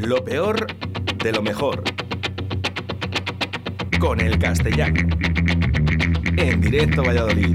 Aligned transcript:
Lo 0.00 0.24
peor 0.24 0.66
de 1.22 1.30
lo 1.30 1.42
mejor. 1.42 1.82
Con 3.98 4.18
el 4.20 4.38
castellano. 4.38 4.98
En 6.38 6.60
directo 6.62 7.02
Valladolid. 7.02 7.54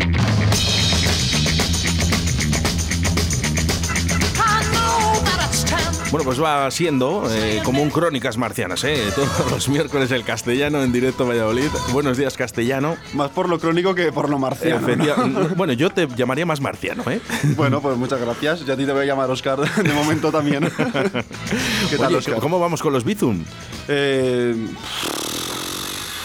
Bueno, 6.15 6.27
pues 6.29 6.41
va 6.41 6.71
siendo 6.71 7.29
eh, 7.29 7.59
como 7.65 7.83
un 7.83 7.89
Crónicas 7.89 8.37
Marcianas, 8.37 8.85
¿eh? 8.85 9.03
Todos 9.15 9.51
los 9.51 9.67
miércoles 9.67 10.09
el 10.11 10.23
castellano 10.23 10.81
en 10.81 10.93
directo 10.93 11.27
Valladolid. 11.27 11.67
Buenos 11.91 12.15
días, 12.15 12.37
castellano. 12.37 12.95
Más 13.11 13.31
por 13.31 13.49
lo 13.49 13.59
crónico 13.59 13.93
que 13.93 14.13
por 14.13 14.29
lo 14.29 14.39
marciano. 14.39 14.87
Efectiva- 14.87 15.49
Bueno, 15.57 15.73
yo 15.73 15.89
te 15.89 16.07
llamaría 16.15 16.45
más 16.45 16.61
marciano, 16.61 17.03
¿eh? 17.11 17.19
Bueno, 17.57 17.81
pues 17.81 17.97
muchas 17.97 18.21
gracias. 18.21 18.65
Yo 18.65 18.75
a 18.75 18.77
ti 18.77 18.85
te 18.85 18.93
voy 18.93 19.01
a 19.01 19.05
llamar 19.07 19.29
Oscar 19.29 19.59
de 19.59 19.91
momento 19.91 20.31
también. 20.31 20.63
¿Qué 21.89 21.97
tal, 21.97 22.07
Oye, 22.07 22.15
Oscar? 22.15 22.39
¿Cómo 22.39 22.61
vamos 22.61 22.81
con 22.81 22.93
los 22.93 23.03
Bizum? 23.03 23.43
Eh, 23.89 24.55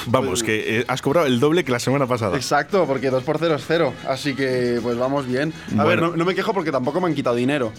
Vamos, 0.06 0.42
que 0.42 0.80
eh, 0.80 0.84
has 0.88 1.02
cobrado 1.02 1.26
el 1.26 1.40
doble 1.40 1.64
que 1.64 1.72
la 1.72 1.78
semana 1.78 2.06
pasada. 2.06 2.36
exacto, 2.36 2.86
porque 2.86 3.10
2 3.10 3.22
por 3.24 3.38
0 3.38 3.54
es 3.56 3.64
0. 3.66 3.94
Así 4.08 4.34
que, 4.34 4.78
pues 4.82 4.96
vamos 4.96 5.26
bien. 5.26 5.52
A 5.78 5.84
ver, 5.84 6.00
no, 6.00 6.16
no 6.16 6.24
me 6.24 6.34
quejo 6.34 6.52
porque 6.54 6.72
tampoco 6.72 7.00
me 7.00 7.08
han 7.08 7.14
quitado 7.14 7.36
dinero. 7.36 7.72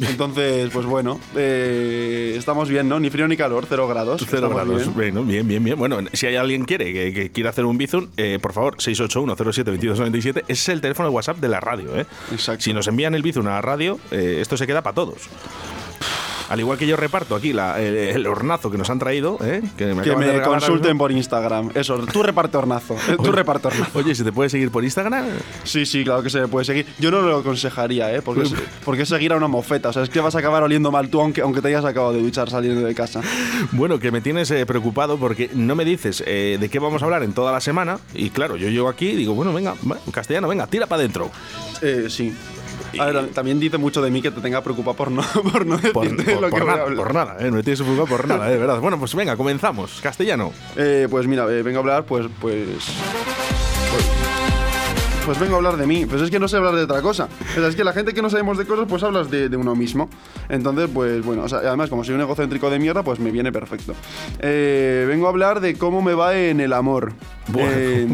Entonces, 0.00 0.70
pues 0.72 0.86
bueno, 0.86 1.20
eh, 1.36 2.34
estamos 2.36 2.68
bien, 2.68 2.88
¿no? 2.88 2.98
Ni 3.00 3.10
frío 3.10 3.26
ni 3.28 3.36
calor, 3.36 3.66
0 3.68 3.88
grados. 3.88 4.22
Cero 4.28 4.46
Estamos 4.48 4.56
grados. 4.56 4.82
bien. 4.82 4.94
Bueno, 4.94 5.22
bien, 5.24 5.46
bien, 5.48 5.64
bien. 5.64 5.78
Bueno, 5.78 5.98
si 6.12 6.26
hay 6.26 6.36
alguien 6.36 6.64
quiere 6.64 6.92
que, 6.92 7.12
que 7.12 7.30
quiera 7.30 7.50
hacer 7.50 7.64
un 7.64 7.76
Bizum, 7.78 8.08
eh, 8.16 8.38
por 8.40 8.52
favor, 8.52 8.76
681-07-2297. 8.76 10.38
Ese 10.42 10.52
es 10.52 10.68
el 10.68 10.80
teléfono 10.80 11.08
de 11.08 11.14
WhatsApp 11.14 11.38
de 11.38 11.48
la 11.48 11.60
radio, 11.60 11.96
¿eh? 11.98 12.06
Exacto. 12.32 12.62
Si 12.62 12.72
nos 12.72 12.86
envían 12.88 13.14
el 13.14 13.22
Bizum 13.22 13.46
a 13.46 13.50
la 13.50 13.62
radio, 13.62 13.98
eh, 14.10 14.38
esto 14.40 14.56
se 14.56 14.66
queda 14.66 14.82
para 14.82 14.94
todos. 14.94 15.22
Al 16.48 16.60
igual 16.60 16.78
que 16.78 16.86
yo 16.86 16.96
reparto 16.96 17.34
aquí 17.34 17.52
la- 17.52 17.80
el, 17.80 17.96
el 17.96 18.26
hornazo 18.26 18.70
que 18.70 18.78
nos 18.78 18.88
han 18.90 18.98
traído, 18.98 19.38
¿eh? 19.42 19.62
que 19.76 19.86
me, 19.94 20.02
Que 20.02 20.10
de 20.14 20.42
consulten 20.42 20.96
por 20.98 21.10
Instagram. 21.12 21.70
Eso, 21.74 21.98
tú 22.12 22.22
reparte 22.22 22.56
hornazo. 22.56 22.94
eh, 23.08 23.16
Tú 23.22 23.32
reparte 23.32 23.68
hornazo. 23.68 23.98
Oye, 23.98 24.14
¿se 24.14 24.24
te 24.24 24.32
puede 24.32 24.48
seguir 24.50 24.70
por 24.70 24.84
Instagram? 24.84 25.26
Sí, 25.64 25.84
sí, 25.86 26.04
claro 26.04 26.22
que 26.22 26.30
se 26.30 26.40
me 26.40 26.48
puede 26.48 26.64
seguir. 26.64 26.86
Yo 26.98 27.10
no 27.10 27.20
lo 27.22 27.38
aconsejaría, 27.38 28.14
¿eh? 28.14 28.22
Porque, 28.22 28.42
es- 28.42 28.54
porque 28.84 29.02
es 29.02 29.08
seguir 29.08 29.32
a 29.32 29.36
una 29.36 29.48
mofeta. 29.48 29.88
O 29.88 29.92
sea, 29.92 30.02
es 30.02 30.08
que 30.10 30.20
vas 30.20 30.34
a 30.34 30.38
acabar 30.38 30.62
oliendo 30.62 30.90
mal 30.92 31.08
tú, 31.08 31.20
aunque, 31.20 31.40
aunque 31.40 31.60
te 31.60 31.68
hayas 31.68 31.84
acabado 31.84 32.12
de 32.12 32.22
duchar 32.22 32.48
saliendo 32.50 32.80
de 32.86 32.94
casa. 32.94 33.20
Bueno, 33.72 33.98
que 33.98 34.10
me 34.10 34.20
tienes 34.20 34.50
eh, 34.50 34.64
preocupado 34.66 35.16
porque 35.18 35.50
no 35.54 35.74
me 35.74 35.84
dices 35.84 36.22
eh, 36.26 36.58
de 36.60 36.68
qué 36.68 36.78
vamos 36.78 37.02
a 37.02 37.04
hablar 37.06 37.22
en 37.22 37.32
toda 37.32 37.52
la 37.52 37.60
semana. 37.60 37.98
Y 38.14 38.30
claro, 38.30 38.56
yo 38.56 38.68
llego 38.68 38.88
aquí 38.88 39.08
y 39.08 39.16
digo, 39.16 39.34
bueno, 39.34 39.52
venga, 39.52 39.74
castellano, 40.12 40.48
venga, 40.48 40.66
tira 40.66 40.86
para 40.86 41.00
adentro. 41.00 41.30
Eh, 41.82 42.06
sí. 42.08 42.32
A 42.98 43.04
ver, 43.06 43.28
también 43.28 43.58
dice 43.60 43.78
mucho 43.78 44.00
de 44.02 44.10
mí 44.10 44.22
que 44.22 44.30
te 44.30 44.40
tenga 44.40 44.62
preocupado 44.62 44.96
por 44.96 45.10
no, 45.10 45.22
por 45.52 45.66
no 45.66 45.78
Por, 45.78 46.08
decirte 46.08 46.32
por- 46.32 46.42
lo 46.42 46.48
por 46.50 46.58
que 46.58 46.64
voy 46.64 46.68
a 46.68 46.72
nada, 46.72 46.82
hablar. 46.84 46.96
por 46.96 47.14
nada, 47.14 47.36
¿eh? 47.40 47.50
no 47.50 47.56
me 47.56 47.62
tienes 47.62 47.80
preocupado 47.82 48.06
por 48.16 48.28
nada, 48.28 48.48
de 48.48 48.56
verdad. 48.58 48.80
Bueno, 48.80 48.98
pues 48.98 49.14
venga, 49.14 49.36
comenzamos. 49.36 50.00
Castellano. 50.02 50.52
Eh, 50.76 51.06
pues 51.10 51.26
mira, 51.26 51.44
eh, 51.50 51.62
vengo 51.62 51.78
a 51.78 51.80
hablar, 51.80 52.04
pues, 52.04 52.26
pues, 52.40 52.66
pues. 52.66 54.55
Pues 55.26 55.40
vengo 55.40 55.54
a 55.54 55.56
hablar 55.56 55.76
de 55.76 55.86
mí. 55.86 56.06
Pues 56.06 56.22
es 56.22 56.30
que 56.30 56.38
no 56.38 56.46
sé 56.46 56.56
hablar 56.56 56.76
de 56.76 56.82
otra 56.84 57.02
cosa. 57.02 57.28
O 57.50 57.60
sea, 57.60 57.66
es 57.68 57.74
que 57.74 57.82
la 57.82 57.92
gente 57.92 58.14
que 58.14 58.22
no 58.22 58.30
sabemos 58.30 58.56
de 58.58 58.64
cosas, 58.64 58.86
pues 58.88 59.02
hablas 59.02 59.28
de, 59.28 59.48
de 59.48 59.56
uno 59.56 59.74
mismo. 59.74 60.08
Entonces, 60.48 60.88
pues 60.94 61.24
bueno, 61.24 61.42
o 61.42 61.48
sea, 61.48 61.58
además, 61.58 61.90
como 61.90 62.04
soy 62.04 62.14
un 62.14 62.20
egocéntrico 62.20 62.70
de 62.70 62.78
mierda, 62.78 63.02
pues 63.02 63.18
me 63.18 63.32
viene 63.32 63.50
perfecto. 63.50 63.92
Eh, 64.38 65.04
vengo 65.08 65.26
a 65.26 65.30
hablar 65.30 65.58
de 65.60 65.74
cómo 65.76 66.00
me 66.00 66.14
va 66.14 66.36
en 66.38 66.60
el 66.60 66.72
amor. 66.72 67.12
Bueno. 67.48 67.70
Eh, 67.74 68.06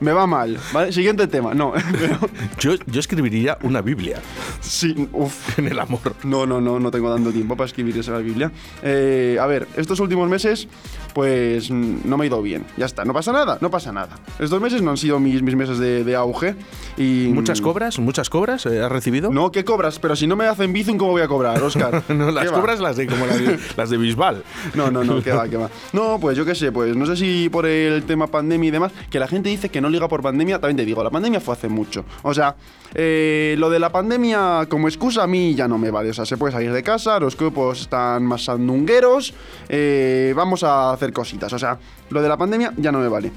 me 0.00 0.12
va 0.12 0.26
mal. 0.28 0.56
¿vale? 0.72 0.92
Siguiente 0.92 1.26
tema. 1.26 1.52
No, 1.52 1.72
pero. 1.98 2.18
Yo, 2.60 2.74
yo 2.86 3.00
escribiría 3.00 3.58
una 3.62 3.80
Biblia 3.82 4.20
Sí, 4.60 5.08
uff. 5.12 5.58
en 5.58 5.66
el 5.66 5.78
amor. 5.80 6.14
No, 6.22 6.46
no, 6.46 6.60
no, 6.60 6.78
no 6.78 6.90
tengo 6.92 7.12
tanto 7.12 7.32
tiempo 7.32 7.56
para 7.56 7.66
escribir 7.66 7.96
esa 7.98 8.16
Biblia. 8.18 8.52
Eh, 8.84 9.36
a 9.40 9.46
ver, 9.46 9.66
estos 9.76 9.98
últimos 9.98 10.28
meses, 10.28 10.68
pues 11.12 11.70
no 11.70 12.16
me 12.16 12.24
ha 12.24 12.26
ido 12.26 12.40
bien. 12.40 12.64
Ya 12.76 12.86
está, 12.86 13.04
no 13.04 13.12
pasa 13.12 13.32
nada, 13.32 13.58
no 13.60 13.70
pasa 13.70 13.92
nada. 13.92 14.16
Estos 14.38 14.60
meses 14.60 14.80
no 14.82 14.90
han 14.92 14.96
sido 14.96 15.18
mis, 15.18 15.42
mis 15.42 15.56
meses 15.56 15.78
de, 15.78 16.04
de 16.04 16.14
auge 16.14 16.51
y... 16.96 17.28
¿Muchas 17.32 17.60
cobras? 17.60 17.98
¿Muchas 17.98 18.30
cobras 18.30 18.66
eh, 18.66 18.82
has 18.82 18.90
recibido? 18.90 19.30
No, 19.30 19.50
¿qué 19.50 19.64
cobras? 19.64 19.98
Pero 19.98 20.16
si 20.16 20.26
no 20.26 20.36
me 20.36 20.46
hacen 20.46 20.72
Bizum, 20.72 20.96
¿cómo 20.98 21.12
voy 21.12 21.22
a 21.22 21.28
cobrar, 21.28 21.62
Oscar? 21.62 22.02
No, 22.12 22.30
las 22.30 22.44
¿Qué 22.44 22.50
va? 22.50 22.60
cobras 22.60 22.80
las 22.80 22.96
de 22.96 23.06
como 23.06 23.26
las 23.26 23.38
de, 23.38 23.58
las 23.76 23.90
de 23.90 23.96
Bisbal. 23.96 24.42
No, 24.74 24.90
no, 24.90 25.02
no, 25.02 25.22
que 25.22 25.32
va, 25.32 25.48
que 25.48 25.56
va. 25.56 25.70
No, 25.92 26.18
pues 26.20 26.36
yo 26.36 26.44
qué 26.44 26.54
sé, 26.54 26.72
pues 26.72 26.96
no 26.96 27.06
sé 27.06 27.16
si 27.16 27.48
por 27.48 27.66
el 27.66 28.02
tema 28.04 28.26
pandemia 28.26 28.68
y 28.68 28.70
demás, 28.70 28.92
que 29.10 29.18
la 29.18 29.28
gente 29.28 29.48
dice 29.48 29.68
que 29.70 29.80
no 29.80 29.88
liga 29.88 30.08
por 30.08 30.22
pandemia, 30.22 30.60
también 30.60 30.76
te 30.76 30.84
digo, 30.84 31.02
la 31.02 31.10
pandemia 31.10 31.40
fue 31.40 31.54
hace 31.54 31.68
mucho. 31.68 32.04
O 32.22 32.34
sea, 32.34 32.56
eh, 32.94 33.54
lo 33.58 33.70
de 33.70 33.78
la 33.78 33.90
pandemia 33.90 34.66
como 34.68 34.88
excusa 34.88 35.22
a 35.22 35.26
mí 35.26 35.54
ya 35.54 35.68
no 35.68 35.78
me 35.78 35.90
vale. 35.90 36.10
O 36.10 36.14
sea, 36.14 36.26
se 36.26 36.36
puede 36.36 36.52
salir 36.52 36.72
de 36.72 36.82
casa, 36.82 37.18
los 37.18 37.36
cuerpos 37.36 37.82
están 37.82 38.24
más 38.24 38.44
sandungueros, 38.44 39.34
eh, 39.68 40.32
vamos 40.36 40.62
a 40.64 40.92
hacer 40.92 41.12
cositas. 41.12 41.52
O 41.52 41.58
sea, 41.58 41.78
lo 42.10 42.22
de 42.22 42.28
la 42.28 42.36
pandemia 42.36 42.72
ya 42.76 42.92
no 42.92 42.98
me 42.98 43.08
vale. 43.08 43.32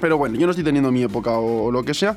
Pero 0.00 0.18
bueno, 0.18 0.36
yo 0.38 0.46
no 0.46 0.50
estoy 0.50 0.64
teniendo 0.64 0.90
mi 0.92 1.02
época 1.02 1.32
o, 1.32 1.64
o 1.64 1.70
lo 1.70 1.82
que 1.84 1.94
sea, 1.94 2.16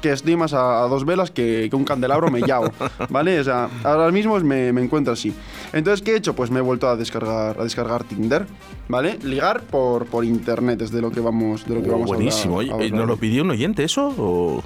que 0.00 0.12
estoy 0.12 0.36
más 0.36 0.52
a, 0.54 0.82
a 0.82 0.88
dos 0.88 1.04
velas 1.04 1.30
que, 1.30 1.68
que 1.70 1.76
un 1.76 1.84
candelabro 1.84 2.30
me 2.30 2.40
llao, 2.40 2.70
¿vale? 3.10 3.38
O 3.40 3.44
sea, 3.44 3.68
ahora 3.84 4.10
mismo 4.10 4.38
me, 4.40 4.72
me 4.72 4.82
encuentro 4.82 5.12
así. 5.12 5.32
Entonces, 5.72 6.02
¿qué 6.02 6.12
he 6.12 6.16
hecho? 6.16 6.34
Pues 6.34 6.50
me 6.50 6.58
he 6.58 6.62
vuelto 6.62 6.88
a 6.88 6.96
descargar, 6.96 7.58
a 7.60 7.62
descargar 7.64 8.04
Tinder, 8.04 8.46
¿vale? 8.88 9.18
Ligar 9.22 9.62
por, 9.62 10.06
por 10.06 10.24
internet 10.24 10.80
es 10.82 10.90
de 10.90 11.00
lo 11.00 11.10
que 11.10 11.20
vamos, 11.20 11.66
de 11.66 11.74
lo 11.74 11.82
que 11.82 11.88
Oh, 11.88 11.92
vamos 11.92 12.06
buenísimo. 12.08 12.60
a 12.60 12.62
a 12.62 12.88
¿Nos 12.90 13.06
lo 13.06 13.16
pidió 13.16 13.42
un 13.42 13.50
oyente 13.50 13.84
eso? 13.84 14.14
O... 14.18 14.62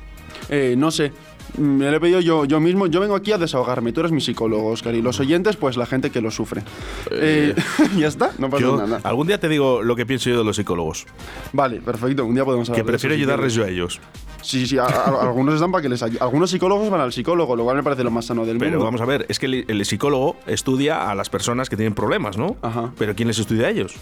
Eh, 0.49 0.75
no 0.77 0.91
sé. 0.91 1.13
Me 1.59 1.91
lo 1.91 1.97
he 1.97 2.01
pedido 2.01 2.21
yo, 2.21 2.45
yo 2.47 2.61
mismo. 2.61 2.87
Yo 2.87 3.01
vengo 3.01 3.15
aquí 3.15 3.31
a 3.33 3.39
desahogarme. 3.39 3.93
Tú 3.93 4.01
eres 4.01 4.13
mi 4.13 4.21
psicólogo, 4.23 4.69
Oscar. 4.71 4.95
Y 4.95 5.03
los 5.03 5.21
oyentes, 5.21 5.57
pues 5.57 5.77
la 5.77 5.85
gente 5.85 6.11
que 6.11 6.21
lo 6.23 6.31
sufre. 6.31 6.63
Eh, 7.11 7.55
ya 7.99 8.07
está, 8.09 8.33
no 8.39 8.49
pasa 8.49 8.63
Yo 8.63 8.77
nada. 8.77 9.01
algún 9.05 9.27
día 9.27 9.39
te 9.39 9.49
digo 9.49 9.83
lo 9.83 9.95
que 9.95 10.07
pienso 10.07 10.31
yo 10.31 10.39
de 10.39 10.45
los 10.45 10.57
psicólogos. 10.57 11.07
Vale, 11.53 11.81
perfecto. 11.81 12.25
Un 12.25 12.35
día 12.35 12.45
podemos 12.45 12.69
hablar 12.71 12.83
Que 12.83 12.87
prefiero 12.91 13.15
ayudarles 13.15 13.53
yo 13.55 13.65
a 13.65 13.69
ellos. 13.69 14.01
Sí, 14.41 14.67
sí, 14.67 14.77
a- 14.79 14.85
a- 14.87 15.23
algunos 15.23 15.55
están 15.55 15.71
para 15.71 15.83
que 15.83 15.89
les. 15.89 16.03
Algunos 16.03 16.51
psicólogos 16.51 16.89
van 16.91 17.01
al 17.03 17.13
psicólogo, 17.13 17.55
lo 17.55 17.65
cual 17.65 17.77
me 17.77 17.83
parece 17.83 18.03
lo 18.03 18.11
más 18.11 18.25
sano 18.25 18.45
del 18.47 18.57
Pero 18.59 18.71
mundo. 18.73 18.85
vamos 18.87 19.01
a 19.01 19.05
ver, 19.05 19.27
es 19.29 19.39
que 19.39 19.47
el, 19.47 19.65
el 19.69 19.85
psicólogo 19.85 20.37
estudia 20.47 21.11
a 21.11 21.15
las 21.15 21.29
personas 21.31 21.69
que 21.69 21.77
tienen 21.77 21.95
problemas, 21.95 22.37
¿no? 22.39 22.57
Ajá. 22.63 22.93
Pero 22.99 23.15
¿quién 23.15 23.29
les 23.29 23.39
estudia 23.39 23.67
a 23.67 23.71
ellos? 23.71 23.95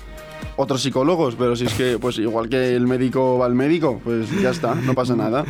Otros 0.57 0.83
psicólogos, 0.83 1.35
pero 1.37 1.57
si 1.57 1.67
es 1.67 1.75
que, 1.75 1.99
pues 1.99 2.19
igual 2.19 2.49
que 2.49 2.75
el 2.77 2.87
médico 2.87 3.39
va 3.39 3.47
al 3.47 3.55
médico, 3.55 4.01
pues 4.03 4.31
ya 4.41 4.51
está, 4.51 4.75
no 4.77 4.95
pasa 4.95 5.15
nada. 5.17 5.45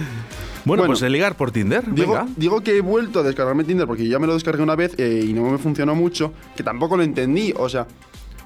Bueno, 0.65 0.83
Bueno. 0.83 0.93
pues 0.93 1.03
el 1.03 1.13
ligar 1.13 1.37
por 1.37 1.51
Tinder. 1.51 1.83
Digo, 1.93 2.13
Venga. 2.15 2.29
digo 2.37 2.61
que 2.61 2.77
he 2.77 2.81
vuelto 2.81 3.21
a 3.21 3.23
descargarme 3.23 3.65
Tinder 3.65 3.87
porque 3.87 4.07
ya 4.07 4.19
me 4.19 4.27
lo 4.27 4.35
descargué 4.35 4.63
una 4.63 4.77
vez 4.77 4.95
eh, 4.99 5.25
y 5.27 5.33
no 5.33 5.43
me 5.51 5.59
funcionó 5.59 5.95
mucho, 5.95 6.33
que 6.57 6.63
tampoco 6.63 6.97
lo 6.97 7.03
entendí. 7.03 7.53
O 7.57 7.69
sea, 7.69 7.87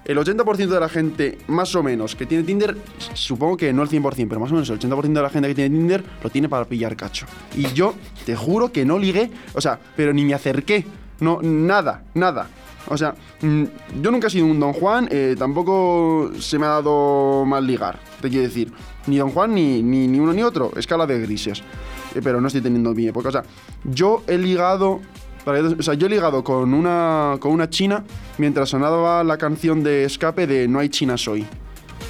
el 0.04 0.18
80% 0.18 0.68
de 0.68 0.80
la 0.80 0.88
gente, 0.88 1.38
más 1.48 1.74
o 1.74 1.82
menos, 1.82 2.14
que 2.14 2.26
tiene 2.26 2.44
Tinder, 2.44 2.76
supongo 3.14 3.56
que 3.56 3.72
no 3.72 3.82
el 3.82 3.88
100%, 3.88 4.28
pero 4.28 4.40
más 4.40 4.50
o 4.50 4.54
menos 4.54 4.68
el 4.70 4.78
80% 4.78 5.12
de 5.12 5.22
la 5.22 5.30
gente 5.30 5.48
que 5.48 5.54
tiene 5.54 5.74
Tinder 5.76 6.04
lo 6.22 6.30
tiene 6.30 6.48
para 6.48 6.66
pillar 6.66 6.94
cacho. 6.96 7.26
Y 7.56 7.66
yo 7.72 7.94
te 8.26 8.36
juro 8.36 8.70
que 8.70 8.84
no 8.84 8.98
ligué, 8.98 9.30
o 9.54 9.60
sea, 9.60 9.80
pero 9.96 10.12
ni 10.12 10.24
me 10.24 10.34
acerqué. 10.34 10.84
No, 11.20 11.40
nada, 11.42 12.04
nada. 12.14 12.48
O 12.86 12.98
sea, 12.98 13.14
mm, 13.40 13.64
yo 14.02 14.10
nunca 14.10 14.26
he 14.26 14.30
sido 14.30 14.44
un 14.44 14.60
Don 14.60 14.74
Juan, 14.74 15.08
eh, 15.10 15.36
tampoco 15.38 16.30
se 16.38 16.58
me 16.58 16.66
ha 16.66 16.70
dado 16.70 17.44
mal 17.46 17.66
ligar, 17.66 17.98
te 18.20 18.28
quiero 18.28 18.44
decir. 18.44 18.70
Ni 19.06 19.16
Don 19.16 19.30
Juan, 19.30 19.54
ni, 19.54 19.82
ni, 19.82 20.06
ni 20.06 20.20
uno 20.20 20.32
ni 20.34 20.42
otro, 20.42 20.70
escala 20.76 21.06
de 21.06 21.18
grises. 21.20 21.62
Eh, 22.14 22.20
pero 22.22 22.40
no 22.40 22.46
estoy 22.46 22.62
teniendo 22.62 22.94
mi 22.94 23.06
época. 23.06 23.28
O 23.28 23.32
sea, 23.32 23.42
yo 23.84 24.22
he 24.26 24.38
ligado. 24.38 25.00
O 25.46 25.82
sea, 25.82 25.92
yo 25.92 26.06
he 26.06 26.10
ligado 26.10 26.42
con 26.42 26.72
una, 26.72 27.36
con 27.38 27.52
una 27.52 27.68
china 27.68 28.02
mientras 28.38 28.70
sonaba 28.70 29.22
la 29.24 29.36
canción 29.36 29.82
de 29.82 30.04
escape 30.04 30.46
de 30.46 30.66
No 30.68 30.78
hay 30.78 30.88
China 30.88 31.18
soy. 31.18 31.46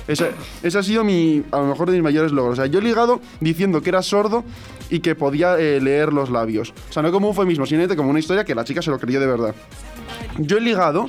Ese, 0.07 0.31
ese 0.63 0.79
ha 0.79 0.83
sido 0.83 1.03
mi, 1.03 1.43
a 1.51 1.59
lo 1.59 1.67
mejor 1.67 1.91
de 1.91 1.95
mis 1.95 2.03
mayores 2.03 2.31
logros. 2.31 2.59
O 2.59 2.63
sea, 2.63 2.67
yo 2.67 2.79
he 2.79 2.83
ligado 2.83 3.21
diciendo 3.41 3.83
que 3.83 3.89
era 3.89 4.03
sordo 4.03 4.45
y 4.91 5.01
que 5.01 5.15
podía 5.15 5.59
eh, 5.59 5.81
leer 5.81 6.13
los 6.13 6.31
labios. 6.31 6.73
O 6.91 6.93
sea, 6.93 7.03
no 7.03 7.11
como 7.11 7.29
un 7.29 7.35
eufemismo, 7.35 7.67
sino 7.67 7.89
como 7.97 8.11
una 8.11 8.19
historia 8.19 8.45
que 8.45 8.55
la 8.55 8.65
chica 8.65 8.83
se 8.83 8.91
lo 8.91 8.99
creyó 8.99 9.19
de 9.19 9.27
verdad. 9.27 9.55
Yo 10.39 10.59
he 10.59 10.61
ligado 10.61 11.09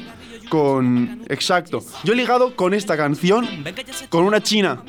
con... 0.50 1.22
Exacto. 1.28 1.84
Yo 2.04 2.14
he 2.14 2.16
ligado 2.16 2.56
con 2.56 2.74
esta 2.74 2.96
canción 2.96 3.48
con 4.10 4.24
una 4.24 4.42
china. 4.42 4.84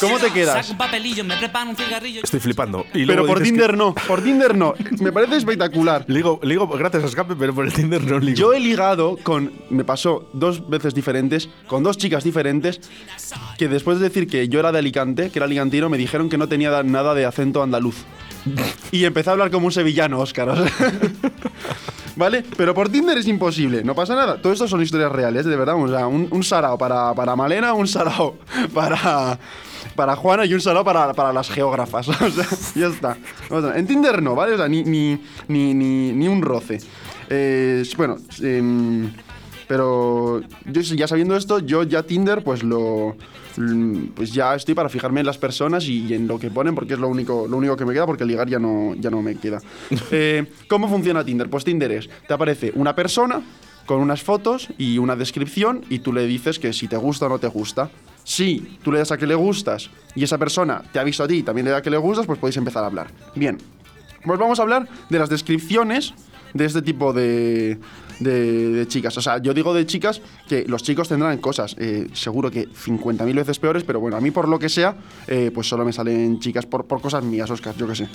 ¿Cómo 0.00 0.18
te 0.18 0.30
quedas? 0.32 0.66
Saco 0.66 0.72
un 0.72 0.78
papelillo, 0.78 1.24
me 1.24 1.36
preparo 1.36 1.70
un 1.70 1.76
cigarrillo. 1.76 2.20
Estoy 2.22 2.40
flipando. 2.40 2.86
Y 2.94 3.04
Pero 3.06 3.22
luego 3.22 3.26
por 3.26 3.38
dices 3.40 3.52
que- 3.52 3.58
Tinder 3.58 3.76
no. 3.76 3.94
Por 3.94 4.22
Tinder 4.22 4.56
no. 4.56 4.74
Me 5.00 5.12
parece 5.12 5.36
espectacular. 5.36 6.04
Ligo, 6.08 6.40
ligo 6.42 6.66
gracias 6.68 7.02
a 7.04 7.06
escape, 7.06 7.34
pero 7.36 7.54
por 7.54 7.64
el 7.66 7.72
Tinder 7.72 8.02
no 8.04 8.18
ligo. 8.18 8.36
Yo 8.36 8.52
he 8.52 8.60
ligado 8.60 9.16
con. 9.22 9.52
Me 9.70 9.84
pasó 9.84 10.28
dos 10.32 10.68
veces 10.68 10.94
diferentes, 10.94 11.48
con 11.66 11.82
dos 11.82 11.96
chicas 11.98 12.24
diferentes, 12.24 12.80
que 13.58 13.68
después 13.68 13.98
de 13.98 14.08
decir 14.08 14.26
que 14.28 14.48
yo 14.48 14.60
era 14.60 14.72
de 14.72 14.78
Alicante, 14.78 15.30
que 15.30 15.38
era 15.38 15.46
alicantino, 15.46 15.88
me 15.88 15.98
dijeron 15.98 16.28
que 16.28 16.38
no 16.38 16.48
tenía 16.48 16.70
da- 16.70 16.82
nada 16.82 17.14
de 17.14 17.24
acento 17.26 17.62
andaluz. 17.62 17.96
Y 18.92 19.04
empecé 19.04 19.30
a 19.30 19.32
hablar 19.32 19.50
como 19.50 19.66
un 19.66 19.72
sevillano, 19.72 20.18
Óscar. 20.18 20.48
o 20.48 20.56
sea. 20.56 20.66
¿Vale? 22.16 22.44
Pero 22.56 22.74
por 22.74 22.88
Tinder 22.88 23.16
es 23.16 23.26
imposible, 23.28 23.82
no 23.84 23.94
pasa 23.94 24.14
nada. 24.14 24.42
Todo 24.42 24.52
esto 24.52 24.68
son 24.68 24.82
historias 24.82 25.12
reales, 25.12 25.46
de 25.46 25.56
verdad. 25.56 25.76
O 25.76 25.88
sea, 25.88 26.06
un, 26.06 26.28
un 26.30 26.42
sarao 26.42 26.76
para, 26.76 27.14
para 27.14 27.36
Malena, 27.36 27.72
un 27.72 27.88
sarao 27.88 28.36
para, 28.74 29.38
para 29.96 30.16
Juana 30.16 30.44
y 30.44 30.52
un 30.52 30.60
sarao 30.60 30.84
para, 30.84 31.14
para 31.14 31.32
las 31.32 31.48
geógrafas. 31.48 32.08
O 32.08 32.12
sea, 32.12 32.46
ya 32.74 32.88
está. 32.88 33.16
En 33.74 33.86
Tinder 33.86 34.22
no, 34.22 34.34
¿vale? 34.34 34.54
O 34.54 34.56
sea, 34.56 34.68
ni, 34.68 34.82
ni, 34.82 35.18
ni, 35.48 35.72
ni, 35.74 36.28
un 36.28 36.42
roce. 36.42 36.78
Eh, 37.30 37.84
bueno, 37.96 38.16
em, 38.42 39.10
Pero 39.68 40.42
yo 40.66 40.80
ya 40.82 41.06
sabiendo 41.08 41.36
esto, 41.36 41.60
yo 41.60 41.84
ya 41.84 42.02
Tinder 42.02 42.42
pues 42.42 42.62
lo 42.62 43.16
pues 44.14 44.32
ya 44.32 44.54
estoy 44.54 44.74
para 44.74 44.88
fijarme 44.88 45.20
en 45.20 45.26
las 45.26 45.38
personas 45.38 45.84
y, 45.84 46.06
y 46.06 46.14
en 46.14 46.26
lo 46.26 46.38
que 46.38 46.50
ponen 46.50 46.74
porque 46.74 46.94
es 46.94 47.00
lo 47.00 47.08
único 47.08 47.46
lo 47.48 47.56
único 47.56 47.76
que 47.76 47.84
me 47.84 47.92
queda 47.92 48.06
porque 48.06 48.24
ligar 48.24 48.48
ya 48.48 48.58
no 48.58 48.94
ya 48.94 49.10
no 49.10 49.22
me 49.22 49.36
queda. 49.36 49.60
Eh, 50.12 50.44
¿Cómo 50.68 50.88
funciona 50.88 51.24
Tinder? 51.24 51.48
Pues 51.48 51.64
Tinder 51.64 51.92
es 51.92 52.08
te 52.26 52.34
aparece 52.34 52.72
una 52.74 52.94
persona 52.96 53.42
con 53.86 54.00
unas 54.00 54.22
fotos 54.22 54.68
y 54.78 54.98
una 54.98 55.16
descripción 55.16 55.84
y 55.88 56.00
tú 56.00 56.12
le 56.12 56.26
dices 56.26 56.58
que 56.58 56.72
si 56.72 56.88
te 56.88 56.96
gusta 56.96 57.26
o 57.26 57.28
no 57.28 57.38
te 57.38 57.48
gusta. 57.48 57.90
Si 58.22 58.78
tú 58.82 58.92
le 58.92 58.98
das 58.98 59.10
a 59.10 59.18
que 59.18 59.26
le 59.26 59.34
gustas 59.34 59.90
y 60.14 60.22
esa 60.22 60.38
persona 60.38 60.82
te 60.92 60.98
ha 60.98 61.04
visto 61.04 61.24
a 61.24 61.28
ti 61.28 61.38
y 61.38 61.42
también 61.42 61.64
le 61.64 61.72
da 61.72 61.82
que 61.82 61.90
le 61.90 61.96
gustas, 61.96 62.26
pues 62.26 62.38
podéis 62.38 62.56
empezar 62.56 62.84
a 62.84 62.86
hablar. 62.86 63.08
Bien, 63.34 63.58
pues 64.24 64.38
vamos 64.38 64.58
a 64.58 64.62
hablar 64.62 64.88
de 65.08 65.18
las 65.18 65.28
descripciones 65.28 66.14
de 66.54 66.64
este 66.64 66.82
tipo 66.82 67.12
de, 67.12 67.78
de, 68.20 68.86
chicas. 68.88 69.16
O 69.16 69.22
sea, 69.22 69.38
yo 69.38 69.54
digo 69.54 69.74
de 69.74 69.86
chicas 69.86 70.20
que 70.48 70.64
los 70.66 70.82
chicos 70.82 71.08
tendrán 71.08 71.38
cosas, 71.38 71.76
eh, 71.78 72.08
seguro 72.12 72.50
que 72.50 72.68
50.000 72.68 73.34
veces 73.34 73.58
peores, 73.58 73.84
pero 73.84 74.00
bueno, 74.00 74.16
a 74.16 74.20
mí 74.20 74.30
por 74.30 74.48
lo 74.48 74.58
que 74.58 74.68
sea, 74.68 74.96
eh, 75.26 75.50
pues 75.52 75.68
solo 75.68 75.84
me 75.84 75.92
salen 75.92 76.38
chicas 76.40 76.66
por, 76.66 76.86
por 76.86 77.00
cosas 77.00 77.24
mías, 77.24 77.50
Oscar, 77.50 77.74
yo 77.76 77.86
qué 77.86 77.94
sé. 77.94 78.08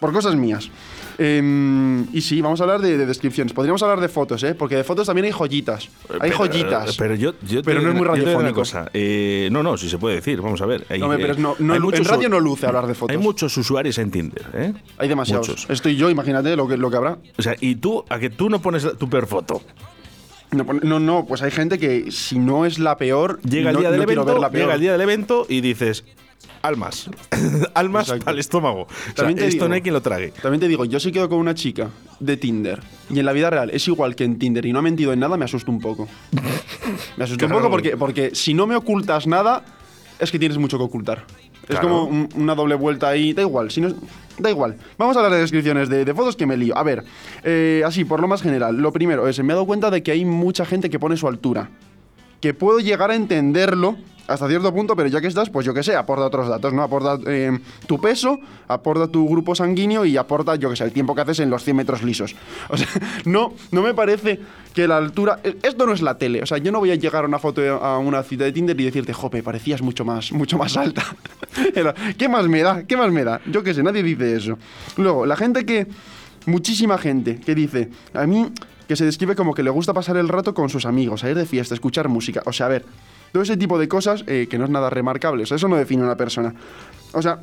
Por 0.00 0.12
cosas 0.12 0.36
mías. 0.36 0.70
Em, 1.20 2.06
y 2.14 2.20
sí, 2.20 2.40
vamos 2.40 2.60
a 2.60 2.62
hablar 2.64 2.80
de, 2.80 2.96
de 2.96 3.04
descripciones. 3.04 3.52
Podríamos 3.52 3.82
hablar 3.82 4.00
de 4.00 4.08
fotos, 4.08 4.42
¿eh? 4.44 4.54
Porque 4.54 4.76
de 4.76 4.84
fotos 4.84 5.06
también 5.08 5.24
hay 5.26 5.32
joyitas. 5.32 5.88
Hay 6.20 6.30
Pero, 6.30 6.36
joyitas. 6.36 6.90
eh, 6.90 6.94
Pero 6.96 7.14
yo, 7.16 7.34
yo 7.42 7.60
te 7.60 7.64
Pero 7.64 7.82
no 7.82 7.88
es 7.88 7.94
muy 7.94 8.02
una 8.02 8.10
radiofónico. 8.12 8.54
cosa. 8.54 8.88
eh, 8.94 9.48
no, 9.50 9.62
no, 9.64 9.76
si 9.76 9.88
se 9.88 9.98
puede 9.98 10.14
decir. 10.16 10.40
Vamos 10.40 10.60
a 10.62 10.66
ver. 10.66 10.86
Hay, 10.88 11.00
No, 11.00 11.08
pero 11.08 11.34
eh, 11.34 11.36
no- 11.38 11.56
no- 11.58 11.74
hay 11.74 11.80
en 11.98 12.04
radio 12.04 12.28
no 12.28 12.38
luce 12.38 12.66
hablar 12.66 12.86
de 12.86 12.94
fotos. 12.94 13.16
Hay 13.16 13.20
muchos 13.22 13.56
usuarios 13.56 13.98
en 13.98 14.10
Tinder, 14.12 14.46
¿eh? 14.54 14.72
Hay 14.96 15.08
demasiados. 15.08 15.48
Muchos. 15.48 15.66
Estoy 15.70 15.96
yo, 15.96 16.08
imagínate 16.08 16.54
lo 16.54 16.68
que, 16.68 16.76
lo 16.76 16.88
que 16.90 16.96
habrá. 16.96 17.18
O 17.36 17.42
sea, 17.42 17.56
y 17.60 17.74
tú, 17.74 18.04
a 18.08 18.18
que 18.20 18.30
tú 18.30 18.48
no 18.48 18.62
pones 18.62 18.86
tu 18.96 19.10
peor 19.10 19.26
foto. 19.26 19.60
No, 20.52 20.64
no, 20.82 20.98
no, 21.00 21.26
pues 21.26 21.42
hay 21.42 21.50
gente 21.50 21.78
que 21.78 22.10
si 22.10 22.38
no 22.38 22.64
es 22.64 22.78
la 22.78 22.96
peor, 22.96 23.38
Llega 23.42 23.72
no, 23.72 23.78
el 23.78 23.82
día 23.82 23.90
del 23.90 23.98
no 23.98 24.04
evento, 24.04 24.38
la 24.38 24.50
peor. 24.50 24.62
llega 24.62 24.74
el 24.76 24.80
día 24.80 24.92
del 24.92 25.00
evento 25.02 25.44
y 25.48 25.60
dices 25.60 26.04
almas, 26.62 27.08
almas 27.74 28.04
Exacto. 28.06 28.24
para 28.24 28.34
el 28.34 28.40
estómago. 28.40 28.82
O 28.82 28.88
sea, 29.04 29.14
También 29.14 29.38
te 29.38 29.44
esto 29.46 29.56
digo- 29.64 29.68
no 29.68 29.74
hay 29.74 29.82
quien 29.82 29.94
lo 29.94 30.02
trague. 30.02 30.32
También 30.42 30.60
te 30.60 30.68
digo, 30.68 30.84
yo 30.84 30.98
si 31.00 31.12
quedo 31.12 31.28
con 31.28 31.38
una 31.38 31.54
chica 31.54 31.88
de 32.20 32.36
Tinder 32.36 32.80
y 33.10 33.18
en 33.18 33.26
la 33.26 33.32
vida 33.32 33.50
real 33.50 33.70
es 33.70 33.86
igual 33.88 34.14
que 34.16 34.24
en 34.24 34.38
Tinder 34.38 34.64
y 34.66 34.72
no 34.72 34.78
ha 34.80 34.82
mentido 34.82 35.12
en 35.12 35.20
nada, 35.20 35.36
me 35.36 35.44
asusto 35.44 35.70
un 35.70 35.80
poco. 35.80 36.08
Me 37.16 37.24
asusto 37.24 37.46
un 37.46 37.52
poco 37.52 37.70
porque, 37.70 37.96
porque 37.96 38.34
si 38.34 38.54
no 38.54 38.66
me 38.66 38.74
ocultas 38.76 39.26
nada, 39.26 39.64
es 40.18 40.30
que 40.30 40.38
tienes 40.38 40.58
mucho 40.58 40.78
que 40.78 40.84
ocultar. 40.84 41.24
Es 41.68 41.78
como 41.80 42.04
un- 42.04 42.28
una 42.34 42.54
doble 42.54 42.74
vuelta 42.76 43.08
ahí. 43.08 43.34
Da 43.34 43.42
igual, 43.42 43.70
si 43.70 43.82
no, 43.82 43.92
da 44.38 44.48
igual. 44.50 44.78
Vamos 44.96 45.14
a 45.16 45.20
hablar 45.20 45.34
de 45.34 45.40
descripciones 45.40 45.90
de, 45.90 46.04
de 46.06 46.14
fotos 46.14 46.34
que 46.34 46.46
me 46.46 46.56
lío. 46.56 46.76
A 46.78 46.82
ver, 46.82 47.04
eh, 47.44 47.82
así, 47.84 48.04
por 48.06 48.20
lo 48.20 48.26
más 48.26 48.40
general. 48.40 48.76
Lo 48.78 48.90
primero 48.90 49.28
es, 49.28 49.38
me 49.40 49.52
he 49.52 49.54
dado 49.54 49.66
cuenta 49.66 49.90
de 49.90 50.02
que 50.02 50.10
hay 50.12 50.24
mucha 50.24 50.64
gente 50.64 50.88
que 50.88 50.98
pone 50.98 51.16
su 51.18 51.28
altura. 51.28 51.68
Que 52.40 52.54
puedo 52.54 52.78
llegar 52.78 53.10
a 53.10 53.16
entenderlo 53.16 53.96
hasta 54.28 54.46
cierto 54.46 54.72
punto, 54.72 54.94
pero 54.94 55.08
ya 55.08 55.20
que 55.20 55.26
estás, 55.26 55.50
pues 55.50 55.66
yo 55.66 55.74
que 55.74 55.82
sé, 55.82 55.96
aporta 55.96 56.26
otros 56.26 56.48
datos, 56.48 56.72
¿no? 56.72 56.82
Aporta 56.82 57.18
eh, 57.26 57.58
tu 57.86 58.00
peso, 58.00 58.38
aporta 58.68 59.08
tu 59.08 59.28
grupo 59.28 59.54
sanguíneo 59.54 60.04
y 60.04 60.16
aporta, 60.16 60.54
yo 60.56 60.70
que 60.70 60.76
sé, 60.76 60.84
el 60.84 60.92
tiempo 60.92 61.14
que 61.14 61.22
haces 61.22 61.40
en 61.40 61.50
los 61.50 61.64
100 61.64 61.76
metros 61.76 62.02
lisos. 62.02 62.36
O 62.68 62.76
sea, 62.76 62.86
no, 63.24 63.54
no 63.72 63.82
me 63.82 63.94
parece 63.94 64.38
que 64.74 64.86
la 64.86 64.98
altura... 64.98 65.40
eh, 65.42 65.56
Esto 65.62 65.86
no 65.86 65.92
es 65.92 66.02
la 66.02 66.18
tele, 66.18 66.42
o 66.42 66.46
sea, 66.46 66.58
yo 66.58 66.70
no 66.70 66.78
voy 66.78 66.90
a 66.90 66.94
llegar 66.94 67.24
a 67.24 67.26
una 67.26 67.38
foto 67.38 67.62
a 67.82 67.98
una 67.98 68.22
cita 68.22 68.44
de 68.44 68.52
Tinder 68.52 68.78
y 68.80 68.84
decirte, 68.84 69.12
jope, 69.12 69.42
parecías 69.42 69.80
mucho 69.82 70.04
más, 70.04 70.30
mucho 70.32 70.58
más 70.58 70.76
alta. 70.76 71.02
¿Qué 72.18 72.28
más 72.28 72.46
me 72.46 72.62
da? 72.62 72.84
¿Qué 72.84 72.96
más 72.96 73.10
me 73.10 73.24
da? 73.24 73.40
Yo 73.46 73.62
que 73.62 73.72
sé, 73.74 73.82
nadie 73.82 74.02
dice 74.02 74.36
eso. 74.36 74.58
Luego, 74.96 75.26
la 75.26 75.36
gente 75.36 75.64
que... 75.64 75.86
Muchísima 76.46 76.96
gente 76.96 77.40
que 77.40 77.54
dice, 77.54 77.90
a 78.14 78.26
mí 78.26 78.50
que 78.86 78.96
se 78.96 79.04
describe 79.04 79.34
como 79.36 79.52
que 79.52 79.62
le 79.62 79.68
gusta 79.68 79.92
pasar 79.92 80.16
el 80.16 80.28
rato 80.28 80.54
con 80.54 80.70
sus 80.70 80.86
amigos, 80.86 81.22
a 81.22 81.28
ir 81.28 81.36
de 81.36 81.44
fiesta, 81.44 81.74
escuchar 81.74 82.08
música. 82.08 82.42
O 82.46 82.54
sea, 82.54 82.66
a 82.66 82.68
ver, 82.70 82.86
todo 83.32 83.42
ese 83.42 83.56
tipo 83.56 83.78
de 83.78 83.88
cosas 83.88 84.24
eh, 84.26 84.46
que 84.50 84.58
no 84.58 84.64
es 84.64 84.70
nada 84.70 84.90
remarcable. 84.90 85.42
O 85.42 85.46
sea, 85.46 85.56
eso 85.56 85.68
no 85.68 85.76
define 85.76 86.02
a 86.02 86.06
una 86.06 86.16
persona. 86.16 86.54
O 87.12 87.22
sea, 87.22 87.40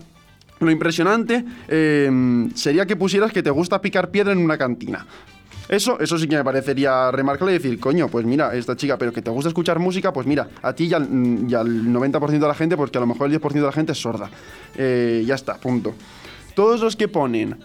lo 0.59 0.71
impresionante 0.71 1.43
eh, 1.67 2.47
sería 2.55 2.85
que 2.85 2.95
pusieras 2.95 3.31
que 3.31 3.43
te 3.43 3.49
gusta 3.49 3.81
picar 3.81 4.09
piedra 4.11 4.33
en 4.33 4.39
una 4.39 4.57
cantina. 4.57 5.05
Eso, 5.67 5.99
eso 5.99 6.17
sí 6.19 6.27
que 6.27 6.37
me 6.37 6.43
parecería 6.43 7.11
remarcable 7.11 7.53
decir, 7.53 7.79
coño, 7.79 8.07
pues 8.07 8.23
mira, 8.25 8.53
esta 8.55 8.75
chica, 8.75 8.97
pero 8.97 9.11
que 9.11 9.21
te 9.23 9.31
gusta 9.31 9.47
escuchar 9.47 9.79
música, 9.79 10.13
pues 10.13 10.27
mira, 10.27 10.47
a 10.61 10.73
ti 10.73 10.85
y 10.85 10.89
y 10.89 10.93
al 10.93 11.67
90% 11.87 12.27
de 12.27 12.47
la 12.47 12.53
gente, 12.53 12.77
porque 12.77 12.99
a 12.99 13.01
lo 13.01 13.07
mejor 13.07 13.31
el 13.31 13.41
10% 13.41 13.51
de 13.53 13.61
la 13.61 13.71
gente 13.71 13.93
es 13.93 13.97
sorda. 13.97 14.29
Eh, 14.75 15.23
ya 15.25 15.33
está, 15.33 15.55
punto. 15.55 15.95
Todos 16.53 16.81
los 16.81 16.95
que 16.95 17.07
ponen, 17.07 17.57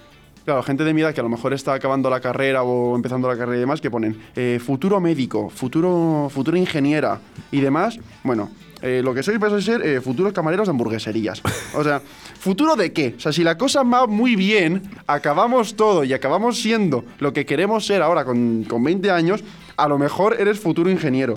claro, 0.50 0.62
gente 0.62 0.84
de 0.84 0.92
mi 0.94 1.00
edad 1.02 1.14
que 1.14 1.20
a 1.20 1.22
lo 1.22 1.28
mejor 1.28 1.52
está 1.54 1.74
acabando 1.74 2.10
la 2.10 2.20
carrera 2.20 2.62
o 2.62 2.96
empezando 2.96 3.28
la 3.28 3.36
carrera 3.36 3.56
y 3.56 3.60
demás, 3.60 3.80
que 3.80 3.90
ponen 3.90 4.16
eh, 4.36 4.60
futuro 4.64 5.00
médico, 5.00 5.48
futuro, 5.50 6.28
futuro 6.32 6.56
ingeniera 6.56 7.20
y 7.52 7.60
demás, 7.60 7.98
bueno, 8.24 8.50
eh, 8.82 9.00
lo 9.04 9.12
que 9.14 9.22
sois 9.22 9.38
vais 9.38 9.52
a 9.52 9.60
ser 9.60 9.84
eh, 9.86 10.00
futuros 10.00 10.32
camareros 10.32 10.66
de 10.66 10.70
hamburgueserías. 10.70 11.42
O 11.74 11.84
sea, 11.84 12.00
¿futuro 12.40 12.76
de 12.76 12.92
qué? 12.92 13.14
O 13.16 13.20
sea, 13.20 13.30
si 13.32 13.44
la 13.44 13.56
cosa 13.58 13.82
va 13.82 14.06
muy 14.06 14.36
bien, 14.36 14.82
acabamos 15.06 15.76
todo 15.76 16.02
y 16.04 16.12
acabamos 16.14 16.58
siendo 16.60 17.04
lo 17.18 17.32
que 17.32 17.44
queremos 17.46 17.86
ser 17.86 18.02
ahora 18.02 18.24
con, 18.24 18.64
con 18.64 18.82
20 18.82 19.10
años, 19.10 19.44
a 19.76 19.86
lo 19.86 19.98
mejor 19.98 20.36
eres 20.40 20.58
futuro 20.58 20.90
ingeniero. 20.90 21.34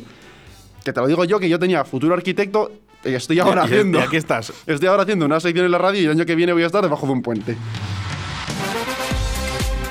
Que 0.84 0.92
te 0.94 1.00
lo 1.02 1.08
digo 1.08 1.24
yo, 1.26 1.40
que 1.40 1.50
yo 1.50 1.60
tenía 1.60 1.84
futuro 1.86 2.14
arquitecto 2.14 2.72
y 3.06 3.10
estoy 3.14 3.40
ahora 3.40 3.64
Y- 3.64 3.66
haciendo. 3.66 4.00
y 4.00 4.02
aquí 4.02 4.16
estás. 4.18 4.52
Estoy 4.66 4.88
ahora 4.88 5.04
haciendo 5.04 5.26
una 5.26 5.40
sección 5.42 5.66
en 5.66 5.72
la 5.72 5.78
radio 5.78 6.02
y 6.02 6.06
el 6.06 6.12
año 6.12 6.26
que 6.26 6.36
viene 6.36 6.54
voy 6.54 6.64
a 6.64 6.68
estar 6.68 6.82
debajo 6.82 7.06
de 7.06 7.12
un 7.12 7.22
puente. 7.22 7.56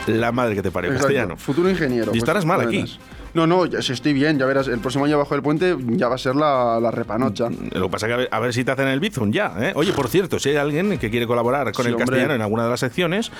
La 0.07 0.33
madre 0.33 0.55
que 0.55 0.63
te 0.63 0.71
parió, 0.71 0.91
Exacto, 0.91 1.07
castellano. 1.09 1.37
Futuro 1.37 1.71
ingeniero. 1.71 2.07
pues, 2.07 2.17
Y 2.17 2.19
estarás 2.19 2.45
mal 2.45 2.61
aquí. 2.61 2.77
verás. 2.79 2.99
No, 3.35 3.47
no, 3.47 3.65
ya- 3.65 3.81
si 3.81 3.93
estoy 3.95 4.13
bien, 4.13 4.39
ya 4.39 4.45
verás. 4.45 4.69
El 4.69 4.79
próximo 4.81 5.07
año 5.07 5.17
bajo 5.17 5.35
el 5.35 5.41
puente 5.43 5.75
ya 5.93 6.09
va 6.09 6.17
a 6.17 6.19
ser 6.19 6.37
la, 6.37 6.79
la 6.83 6.91
repanocha. 6.91 7.49
Lo 7.73 7.87
que 7.87 7.91
pasa 7.91 8.05
es 8.07 8.11
que 8.11 8.13
a 8.13 8.17
ver, 8.19 8.29
a 8.31 8.41
ver 8.41 8.53
si 8.53 8.63
te 8.63 8.73
hacen 8.73 8.89
el 8.89 9.01
Bizum 9.01 9.31
ya. 9.33 9.55
¿eh? 9.59 9.73
Oye, 9.75 9.93
por 9.95 10.09
cierto, 10.09 10.39
si 10.39 10.51
hay 10.51 10.57
alguien 10.57 10.99
que 10.99 11.09
quiere 11.09 11.27
colaborar 11.27 11.73
con 11.73 11.83
Sí, 11.85 11.89
el 11.89 11.95
hombre. 11.95 12.05
castellano 12.09 12.35
en 12.35 12.43
alguna 12.43 12.65
de 12.65 12.71
las 12.71 12.81
secciones, 12.81 13.33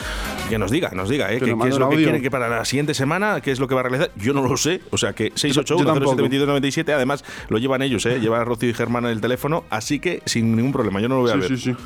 que 0.49 0.57
nos 0.59 0.71
diga, 0.71 0.93
nos 0.95 1.11
diga, 1.11 1.31
¿eh? 1.31 1.41
Que 1.41 1.45
¿Qué, 1.45 1.69
es 1.69 1.79
lo 1.79 1.91
que 1.91 1.97
quiere 1.97 2.23
que 2.23 2.31
para 2.31 2.49
la 2.49 2.65
siguiente 2.65 2.95
semana, 2.95 3.43
qué 3.43 3.51
es 3.51 3.61
lo 3.61 3.69
que 3.69 3.75
va 3.75 3.81
a 3.81 3.85
realizar. 3.85 4.11
Yo 4.17 4.33
no 4.33 4.43
lo 4.49 4.57
sé. 4.57 4.81
O 4.91 4.97
sea 4.97 5.13
que 5.13 5.29
Yo 5.29 5.37
681 5.37 5.93
tampoco. 5.93 6.47
97 6.47 6.95
además 6.95 7.23
lo 7.51 7.59
llevan 7.59 7.83
ellos, 7.83 8.07
¿eh? 8.07 8.19
lleva 8.19 8.43
Rocío 8.45 8.71
y 8.71 8.75
Germán 8.75 9.05
en 9.05 9.11
el 9.11 9.21
teléfono, 9.21 9.65
así 9.69 9.99
que 10.01 10.23
sin 10.25 10.57
ningún 10.57 10.73
problema, 10.73 11.01
yo 11.03 11.09
no 11.11 11.17
lo 11.17 11.21
voy 11.23 11.31
a 11.33 11.35
Sí, 11.35 11.41
ver. 11.41 11.49
sí, 11.49 11.57
sí. 11.59 11.77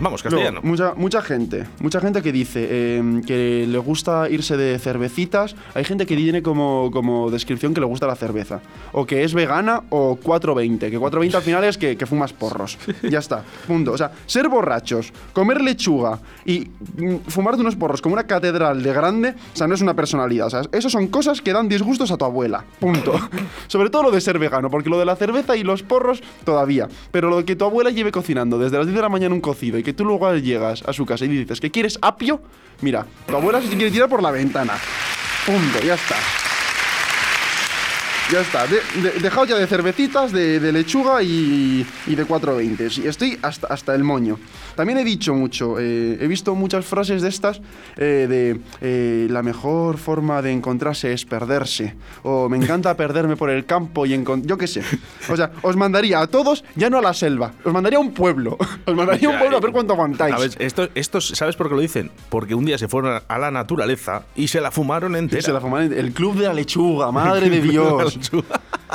Vamos, 0.00 0.24
Luego, 0.24 0.36
castellano. 0.36 0.60
mucha, 0.62 0.94
mucha 0.94 1.20
gente, 1.20 1.66
mucha 1.80 2.00
gente 2.00 2.22
que 2.22 2.32
dice 2.32 2.66
eh, 2.70 3.20
que 3.26 3.66
le 3.68 3.78
gusta 3.78 4.30
irse 4.30 4.56
de 4.56 4.78
cervecitas. 4.78 5.54
Hay 5.74 5.84
gente 5.84 6.06
que 6.06 6.16
tiene 6.16 6.42
como, 6.42 6.90
como 6.90 7.30
descripción 7.30 7.74
que 7.74 7.80
le 7.80 7.86
gusta 7.86 8.06
la 8.06 8.16
cerveza. 8.16 8.60
O 8.92 9.04
que 9.04 9.24
es 9.24 9.34
vegana 9.34 9.82
o 9.90 10.16
420. 10.16 10.90
Que 10.90 10.98
420 10.98 11.36
al 11.36 11.42
final 11.42 11.64
es 11.64 11.76
que, 11.76 11.96
que 11.96 12.06
fumas 12.06 12.32
porros. 12.32 12.78
Ya 13.02 13.18
está, 13.18 13.44
punto. 13.66 13.92
O 13.92 13.98
sea, 13.98 14.12
ser 14.26 14.48
borrachos, 14.48 15.12
comer 15.32 15.60
lechuga 15.60 16.18
y 16.44 16.60
mm, 16.96 17.16
fumarte 17.28 17.60
unos 17.60 17.76
porros 17.76 18.00
como 18.00 18.14
una 18.14 18.24
catedral 18.24 18.82
de 18.82 18.92
grande, 18.92 19.34
o 19.52 19.56
sea, 19.56 19.66
no 19.66 19.74
es 19.74 19.82
una 19.82 19.94
personalidad. 19.94 20.46
O 20.46 20.50
sea, 20.50 20.62
eso 20.72 20.88
son 20.88 21.08
cosas 21.08 21.42
que 21.42 21.52
dan 21.52 21.68
disgustos 21.68 22.10
a 22.10 22.16
tu 22.16 22.24
abuela. 22.24 22.64
Punto. 22.78 23.12
Sobre 23.66 23.90
todo 23.90 24.04
lo 24.04 24.10
de 24.10 24.20
ser 24.20 24.38
vegano, 24.38 24.70
porque 24.70 24.88
lo 24.88 24.98
de 24.98 25.04
la 25.04 25.16
cerveza 25.16 25.56
y 25.56 25.62
los 25.62 25.82
porros 25.82 26.22
todavía. 26.44 26.88
Pero 27.10 27.28
lo 27.28 27.38
de 27.38 27.44
que 27.44 27.56
tu 27.56 27.64
abuela 27.64 27.90
lleve 27.90 28.12
cocinando 28.12 28.58
desde 28.58 28.78
las 28.78 28.86
10 28.86 28.96
de 28.96 29.02
la 29.02 29.08
mañana 29.08 29.34
un 29.34 29.40
cocido 29.40 29.78
y 29.78 29.82
que 29.82 29.89
tú 29.92 30.04
luego 30.04 30.34
llegas 30.36 30.82
a 30.86 30.92
su 30.92 31.06
casa 31.06 31.24
y 31.24 31.28
dices 31.28 31.60
que 31.60 31.70
quieres 31.70 31.98
apio, 32.02 32.40
mira, 32.80 33.06
tu 33.26 33.36
abuela 33.36 33.60
se 33.60 33.68
quiere 33.68 33.90
tirar 33.90 34.08
por 34.08 34.22
la 34.22 34.30
ventana. 34.30 34.74
Punto, 35.46 35.80
ya 35.84 35.94
está. 35.94 36.16
Ya 38.32 38.42
está, 38.42 38.64
de, 38.66 38.76
de- 39.02 39.18
dejaos 39.18 39.48
ya 39.48 39.56
de 39.58 39.66
cervecitas, 39.66 40.30
de, 40.30 40.60
de 40.60 40.70
lechuga 40.72 41.20
y, 41.20 41.84
y 42.06 42.14
de 42.14 42.24
420. 42.24 42.88
Sí, 42.90 43.02
estoy 43.06 43.36
hasta, 43.42 43.66
hasta 43.66 43.92
el 43.94 44.04
moño. 44.04 44.38
También 44.76 44.98
he 44.98 45.04
dicho 45.04 45.34
mucho, 45.34 45.80
eh, 45.80 46.16
he 46.20 46.26
visto 46.28 46.54
muchas 46.54 46.84
frases 46.86 47.22
de 47.22 47.28
estas 47.28 47.60
eh, 47.96 48.26
de 48.28 48.60
eh, 48.82 49.26
la 49.30 49.42
mejor 49.42 49.98
forma 49.98 50.42
de 50.42 50.52
encontrarse 50.52 51.12
es 51.12 51.24
perderse. 51.24 51.96
O 52.22 52.48
me 52.48 52.56
encanta 52.56 52.96
perderme 52.96 53.36
por 53.36 53.50
el 53.50 53.66
campo 53.66 54.06
y 54.06 54.14
encontrar... 54.14 54.48
Yo 54.48 54.56
qué 54.58 54.68
sé. 54.68 54.82
O 55.28 55.36
sea, 55.36 55.50
os 55.62 55.74
mandaría 55.76 56.20
a 56.20 56.28
todos, 56.28 56.64
ya 56.76 56.88
no 56.88 56.98
a 56.98 57.02
la 57.02 57.14
selva, 57.14 57.52
os 57.64 57.72
mandaría 57.72 57.98
a 57.98 58.00
un 58.00 58.12
pueblo. 58.14 58.56
Os 58.86 58.94
mandaría 58.94 59.28
a 59.28 59.32
un 59.32 59.38
pueblo 59.38 59.56
a 59.56 59.60
ver 59.60 59.70
cuánto 59.72 59.92
aguantáis. 59.92 60.34
A 60.34 60.38
ver, 60.38 60.50
esto, 60.58 60.88
estos, 60.94 61.28
¿sabes 61.28 61.54
por 61.56 61.68
qué 61.68 61.74
lo 61.74 61.80
dicen? 61.80 62.10
Porque 62.28 62.54
un 62.54 62.64
día 62.64 62.78
se 62.78 62.88
fueron 62.88 63.20
a 63.26 63.38
la 63.38 63.50
naturaleza 63.50 64.22
y 64.36 64.48
se 64.48 64.60
la 64.60 64.70
fumaron 64.70 65.14
entera. 65.16 65.42
Se 65.42 65.52
la 65.52 65.60
fuman- 65.60 65.92
el 65.92 66.12
club 66.12 66.36
de 66.36 66.46
la 66.46 66.54
lechuga, 66.54 67.10
madre 67.12 67.50
de 67.50 67.60
Dios. 67.70 68.18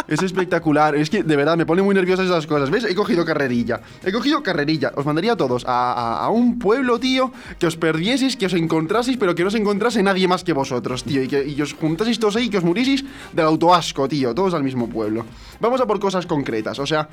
Es 0.07 0.21
espectacular. 0.21 0.93
Es 0.95 1.09
que 1.09 1.23
de 1.23 1.35
verdad 1.37 1.55
me 1.55 1.65
pone 1.65 1.81
muy 1.81 1.95
nerviosas 1.95 2.25
esas 2.25 2.45
cosas. 2.45 2.69
¿Ves? 2.69 2.83
He 2.83 2.93
cogido 2.93 3.23
carrerilla. 3.23 3.79
He 4.03 4.11
cogido 4.11 4.43
carrerilla. 4.43 4.91
Os 4.95 5.05
mandaría 5.05 5.31
a 5.33 5.35
todos 5.37 5.63
a, 5.65 5.93
a- 5.93 6.25
a 6.25 6.29
un 6.29 6.59
pueblo, 6.59 6.99
tío, 6.99 7.31
que 7.57 7.65
os 7.65 7.77
perdieseis, 7.77 8.35
que 8.35 8.45
os 8.45 8.53
encontraseis, 8.53 9.15
pero 9.17 9.33
que 9.33 9.43
no 9.43 9.47
os 9.47 9.55
encontrase 9.55 10.03
nadie 10.03 10.27
más 10.27 10.43
que 10.43 10.51
vosotros, 10.53 11.05
tío. 11.05 11.23
Y 11.23 11.27
que 11.29 11.47
y 11.47 11.59
os 11.61 11.73
juntaseis 11.73 12.19
todos 12.19 12.35
ahí 12.35 12.45
y 12.45 12.49
que 12.49 12.57
os 12.57 12.63
murieseis 12.65 13.05
del 13.31 13.45
autoasco, 13.45 14.07
tío. 14.09 14.35
Todos 14.35 14.53
al 14.53 14.63
mismo 14.63 14.89
pueblo. 14.89 15.25
vamos 15.61 15.79
a 15.79 15.85
por 15.87 15.99
cosas 15.99 16.25
concretas. 16.27 16.77
O 16.79 16.85
sea, 16.85 17.07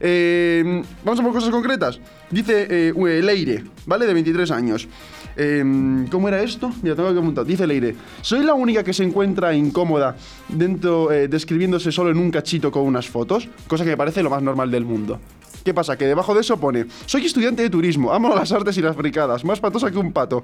eh, 0.00 0.82
vamos 1.04 1.20
a 1.20 1.22
por 1.22 1.32
cosas 1.32 1.50
concretas. 1.50 2.00
Dice 2.30 2.66
eh, 2.70 3.22
Leire, 3.22 3.64
¿vale? 3.86 4.06
De 4.06 4.14
23 4.14 4.50
años. 4.50 4.88
Eh, 5.40 6.04
¿Cómo 6.10 6.26
era 6.26 6.42
esto? 6.42 6.72
Mira, 6.82 6.96
tengo 6.96 7.12
que 7.12 7.18
apuntar. 7.18 7.46
Dice 7.46 7.66
Leire, 7.66 7.94
soy 8.22 8.42
la 8.42 8.54
única 8.54 8.82
que 8.82 8.92
se 8.92 9.04
encuentra 9.04 9.54
incómoda 9.54 10.16
dentro, 10.48 11.12
eh, 11.12 11.28
describiéndose 11.28 11.92
solo 11.92 12.10
en 12.10 12.18
un 12.18 12.32
cachito 12.32 12.72
con 12.72 12.82
unas 12.82 13.08
fotos, 13.08 13.48
cosa 13.68 13.84
que 13.84 13.90
me 13.90 13.96
parece 13.96 14.22
lo 14.22 14.30
más 14.30 14.42
normal 14.42 14.70
del 14.70 14.84
mundo. 14.84 15.20
¿Qué 15.64 15.72
pasa? 15.72 15.96
Que 15.96 16.06
debajo 16.06 16.34
de 16.34 16.40
eso 16.40 16.58
pone, 16.58 16.86
soy 17.06 17.26
estudiante 17.26 17.62
de 17.62 17.70
turismo, 17.70 18.12
amo 18.12 18.34
las 18.34 18.50
artes 18.50 18.76
y 18.78 18.82
las 18.82 18.96
fricadas, 18.96 19.44
más 19.44 19.60
patosa 19.60 19.90
que 19.90 19.98
un 19.98 20.12
pato. 20.12 20.42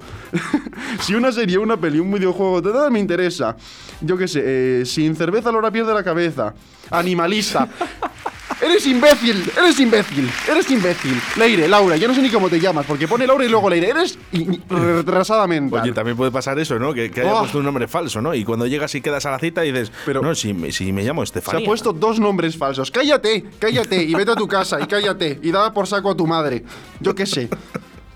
si 1.01 1.13
una 1.13 1.31
serie, 1.31 1.57
una 1.57 1.77
peli, 1.77 1.99
un 1.99 2.11
videojuego, 2.13 2.61
te 2.61 2.71
da, 2.71 2.89
me 2.89 2.99
interesa. 2.99 3.57
Yo 4.01 4.17
qué 4.17 4.27
sé, 4.27 4.41
eh, 4.81 4.85
sin 4.85 5.15
cerveza 5.15 5.51
Laura 5.51 5.71
pierde 5.71 5.93
la 5.93 6.03
cabeza. 6.03 6.53
Animalista. 6.89 7.67
Eres 8.61 8.85
imbécil, 8.87 9.51
eres 9.57 9.79
imbécil, 9.79 10.29
eres 10.49 10.71
imbécil. 10.71 11.21
Leire, 11.37 11.67
Laura, 11.67 11.97
yo 11.97 12.07
no 12.07 12.15
sé 12.15 12.21
ni 12.21 12.29
cómo 12.29 12.49
te 12.49 12.59
llamas, 12.59 12.85
porque 12.85 13.07
pone 13.07 13.27
Laura 13.27 13.43
y 13.45 13.49
luego 13.49 13.69
Leire. 13.69 13.89
Eres 13.89 14.17
i- 14.31 14.43
i- 14.43 14.61
retrasada 14.69 15.45
mental. 15.45 15.81
Oye, 15.83 15.91
también 15.91 16.15
puede 16.15 16.31
pasar 16.31 16.57
eso, 16.57 16.79
¿no? 16.79 16.93
Que, 16.93 17.11
que 17.11 17.21
haya 17.21 17.33
Oh. 17.35 17.39
puesto 17.41 17.57
un 17.59 17.65
nombre 17.65 17.87
falso, 17.87 18.21
¿no? 18.21 18.33
Y 18.33 18.45
cuando 18.45 18.65
llegas 18.65 18.95
y 18.95 19.01
quedas 19.01 19.25
a 19.25 19.31
la 19.31 19.39
cita 19.39 19.61
dices, 19.61 19.91
Pero- 20.05 20.21
no, 20.21 20.33
si, 20.35 20.53
me- 20.53 20.71
si 20.71 20.93
me 20.93 21.03
llamo 21.03 21.21
Se 21.21 21.25
Estefanía. 21.39 21.65
ha 21.65 21.65
puesto 21.65 21.91
dos 21.91 22.19
nombres 22.19 22.57
falsos. 22.57 22.91
Cállate, 22.91 23.43
cállate 23.59 24.01
y 24.03 24.13
vete 24.15 24.31
a 24.31 24.35
tu 24.35 24.47
casa 24.47 24.79
y 24.81 24.85
cállate 24.87 25.37
y 25.43 25.51
daba 25.51 25.73
por 25.73 25.85
saco 25.85 26.11
a 26.11 26.15
tu 26.15 26.25
madre. 26.25 26.63
Yo 27.01 27.13
qué 27.13 27.25
sé. 27.25 27.49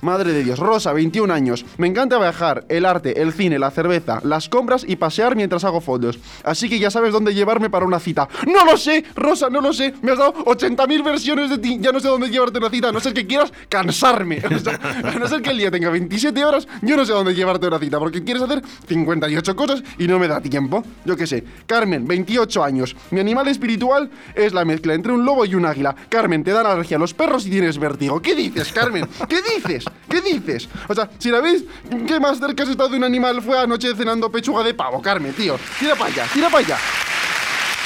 Madre 0.01 0.32
de 0.32 0.44
Dios, 0.44 0.60
Rosa, 0.60 0.94
21 0.94 1.34
años. 1.34 1.65
Me 1.77 1.88
encanta 1.88 2.18
viajar, 2.18 2.65
el 2.70 2.86
arte, 2.86 3.22
el 3.22 3.34
cine, 3.34 3.60
la 3.60 3.72
cerveza, 3.72 4.22
las 4.24 4.48
compras 4.48 4.86
y 4.88 4.96
pasear 4.96 5.36
mientras 5.36 5.63
hago 5.63 5.82
fotos. 5.82 6.20
Así 6.44 6.70
que 6.70 6.79
ya 6.79 6.89
sabes 6.89 7.12
dónde 7.12 7.34
llevarme 7.34 7.70
para 7.70 7.86
una 7.86 8.00
cita. 8.00 8.29
¡No 8.48 8.65
lo 8.65 8.77
sé! 8.77 9.03
Rosa, 9.15 9.50
no 9.50 9.62
lo 9.62 9.74
sé. 9.74 9.94
Me 10.01 10.12
has 10.12 10.18
dado 10.18 10.34
80.000 10.46 11.03
versiones 11.03 11.50
de 11.50 11.58
ti. 11.58 11.77
Ya 11.82 11.91
no 11.91 12.00
sé 12.00 12.08
dónde 12.08 12.29
llevarte 12.29 12.60
una 12.60 12.70
cita. 12.70 12.91
No 12.91 13.00
ser 13.00 13.13
que 13.13 13.27
quieras 13.27 13.51
cansarme. 13.68 14.41
A 15.03 15.12
no 15.20 15.27
ser 15.27 15.41
que 15.41 15.50
el 15.50 15.58
día 15.58 15.72
tenga 15.72 15.89
27 15.89 16.46
horas, 16.46 16.68
yo 16.82 16.96
no 16.96 17.06
sé 17.06 17.12
dónde 17.12 17.36
llevarte 17.36 17.68
una 17.68 17.79
cita. 17.79 18.00
Porque 18.00 18.24
quieres 18.24 18.44
hacer 18.44 18.62
58 18.88 19.56
cosas 19.56 19.84
y 19.98 20.08
no 20.08 20.18
me 20.18 20.27
da 20.27 20.39
tiempo. 20.39 20.84
Yo 21.06 21.18
qué 21.18 21.27
sé. 21.27 21.44
Carmen, 21.65 22.08
28 22.08 22.63
años. 22.63 22.96
Mi 23.12 23.20
animal 23.20 23.48
espiritual 23.48 24.10
es 24.36 24.53
la 24.53 24.63
mezcla 24.63 24.94
entre 24.94 25.12
un 25.12 25.25
lobo 25.25 25.46
y 25.46 25.56
un 25.56 25.65
águila. 25.65 25.96
Carmen, 26.08 26.44
te 26.44 26.51
dan 26.51 26.65
alergia 26.65 26.98
a 26.98 27.00
los 27.00 27.13
perros 27.13 27.46
y 27.46 27.50
tienes 27.50 27.77
vértigo. 27.77 28.22
¿Qué 28.22 28.36
dices, 28.36 28.72
Carmen? 28.72 29.08
¿Qué 29.27 29.38
dices? 29.41 29.88
¿Qué 30.10 30.22
dices? 30.22 30.67
O 30.88 30.96
sea, 30.96 31.10
si 31.17 31.29
la 31.29 31.41
veis, 31.41 31.63
¿qué 32.08 32.19
más 32.19 32.39
cerca 32.39 32.63
has 32.63 32.69
estado 32.69 32.89
de 32.89 32.98
un 32.98 33.03
animal 33.03 33.41
fue 33.41 33.60
anoche 33.60 33.96
cenando 33.96 34.31
pechuga 34.31 34.63
de 34.63 34.74
pavo, 34.74 35.01
Carmen, 35.01 35.34
tío? 35.34 35.58
Tira 35.79 35.96
para 35.96 36.12
allá, 36.12 36.27
tira 36.34 36.50
para 36.50 36.65
allá. 36.65 36.77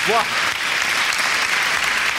Buah. 0.08 0.53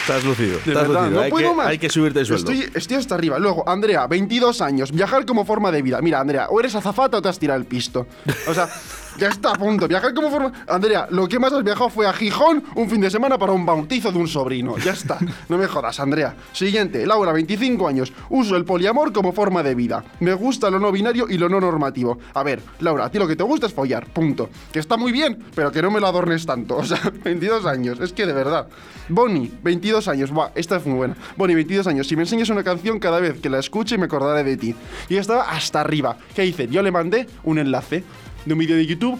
Estás 0.06 0.22
lucido. 0.22 0.52
De 0.52 0.72
estás 0.72 0.86
verdad, 0.86 1.00
lucido. 1.04 1.10
no 1.10 1.20
hay, 1.22 1.30
puedo 1.30 1.50
que, 1.50 1.56
más. 1.56 1.66
hay 1.66 1.78
que 1.78 1.88
subirte 1.88 2.20
el 2.20 2.26
sueldo. 2.26 2.52
Estoy, 2.52 2.70
estoy 2.74 2.96
hasta 2.98 3.14
arriba. 3.14 3.38
Luego, 3.38 3.66
Andrea, 3.66 4.06
22 4.06 4.60
años. 4.60 4.92
Viajar 4.92 5.24
como 5.24 5.46
forma 5.46 5.72
de 5.72 5.80
vida. 5.80 5.98
Mira, 6.02 6.20
Andrea, 6.20 6.48
o 6.50 6.60
eres 6.60 6.74
azafata 6.74 7.16
o 7.16 7.22
te 7.22 7.30
has 7.30 7.38
tirado 7.38 7.58
el 7.58 7.64
pisto. 7.64 8.06
O 8.46 8.52
sea, 8.52 8.68
ya 9.18 9.28
está 9.28 9.52
a 9.52 9.54
punto. 9.54 9.88
Viajar 9.88 10.12
como 10.12 10.30
forma. 10.30 10.52
Andrea, 10.68 11.06
lo 11.08 11.26
que 11.26 11.38
más 11.38 11.54
has 11.54 11.64
viajado 11.64 11.88
fue 11.88 12.06
a 12.06 12.12
Gijón 12.12 12.62
un 12.74 12.90
fin 12.90 13.00
de 13.00 13.10
semana 13.10 13.38
para 13.38 13.52
un 13.52 13.64
bautizo 13.64 14.12
de 14.12 14.18
un 14.18 14.28
sobrino. 14.28 14.76
Ya 14.76 14.92
está. 14.92 15.18
No 15.48 15.56
me 15.56 15.66
jodas, 15.68 15.98
Andrea. 15.98 16.34
Siguiente, 16.52 17.06
Laura, 17.06 17.32
25 17.32 17.88
años. 17.88 18.12
Uso 18.28 18.56
el 18.56 18.66
poliamor 18.66 19.10
como 19.10 19.32
forma 19.32 19.62
de 19.62 19.74
vida. 19.74 20.04
Me 20.20 20.34
gusta 20.34 20.68
lo 20.68 20.78
no 20.78 20.92
binario 20.92 21.26
y 21.30 21.38
lo 21.38 21.48
no 21.48 21.60
normativo. 21.62 22.18
A 22.34 22.42
ver, 22.42 22.60
Laura, 22.80 23.06
a 23.06 23.10
ti 23.10 23.18
lo 23.18 23.26
que 23.26 23.36
te 23.36 23.42
gusta 23.42 23.66
es 23.68 23.72
follar. 23.72 24.04
Punto. 24.08 24.50
Que 24.70 24.80
está 24.80 24.98
muy 24.98 25.12
bien, 25.12 25.38
pero 25.54 25.72
que 25.72 25.80
no 25.80 25.90
me 25.90 25.98
lo 25.98 26.08
adornes 26.08 26.44
tanto. 26.44 26.76
O 26.76 26.84
sea, 26.84 27.00
22 27.24 27.64
años. 27.64 28.00
Es 28.00 28.12
que 28.12 28.26
de 28.26 28.34
verdad. 28.34 28.66
Bonnie, 29.08 29.52
22 29.62 29.93
años. 30.08 30.30
Buah, 30.30 30.50
esta 30.54 30.76
es 30.76 30.86
muy 30.86 30.96
buena. 30.96 31.16
Bonnie, 31.36 31.54
22 31.54 31.86
años. 31.86 32.06
Si 32.06 32.16
me 32.16 32.22
enseñas 32.22 32.48
una 32.50 32.64
canción, 32.64 32.98
cada 32.98 33.20
vez 33.20 33.40
que 33.40 33.48
la 33.48 33.58
escuche 33.58 33.98
me 33.98 34.06
acordaré 34.06 34.44
de 34.44 34.56
ti. 34.56 34.74
Y 35.08 35.16
estaba 35.16 35.50
hasta 35.50 35.80
arriba. 35.80 36.16
¿Qué 36.34 36.44
hice? 36.44 36.68
Yo 36.68 36.82
le 36.82 36.90
mandé 36.90 37.26
un 37.44 37.58
enlace 37.58 38.04
de 38.44 38.52
un 38.52 38.58
vídeo 38.58 38.76
de 38.76 38.86
YouTube 38.86 39.18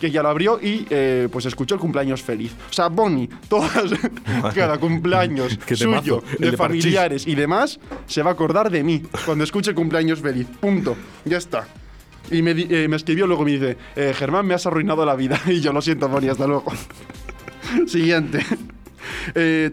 que 0.00 0.10
ya 0.10 0.22
lo 0.22 0.28
abrió 0.28 0.60
y 0.62 0.86
eh, 0.90 1.28
pues 1.30 1.44
escuchó 1.46 1.74
el 1.74 1.80
cumpleaños 1.80 2.22
feliz. 2.22 2.52
O 2.70 2.72
sea, 2.72 2.88
Bonnie, 2.88 3.28
todas, 3.48 3.90
cada 4.54 4.78
cumpleaños 4.78 5.58
suyo, 5.74 6.22
el 6.34 6.38
de 6.38 6.50
de 6.52 6.56
familiares 6.56 7.26
y 7.26 7.34
demás, 7.34 7.78
se 8.06 8.22
va 8.22 8.30
a 8.30 8.32
acordar 8.34 8.70
de 8.70 8.82
mí 8.82 9.02
cuando 9.24 9.44
escuche 9.44 9.74
cumpleaños 9.74 10.20
feliz. 10.20 10.46
Punto. 10.60 10.96
Ya 11.24 11.38
está. 11.38 11.66
Y 12.30 12.42
me, 12.42 12.50
eh, 12.52 12.88
me 12.88 12.96
escribió 12.96 13.26
luego 13.26 13.44
me 13.44 13.52
dice, 13.52 13.76
eh, 13.96 14.12
Germán, 14.14 14.46
me 14.46 14.54
has 14.54 14.66
arruinado 14.66 15.04
la 15.04 15.14
vida. 15.14 15.40
Y 15.46 15.60
yo 15.60 15.72
lo 15.72 15.80
siento, 15.80 16.08
Bonnie, 16.08 16.30
hasta 16.30 16.46
luego. 16.46 16.72
Siguiente. 17.86 18.44
Eh. 19.34 19.70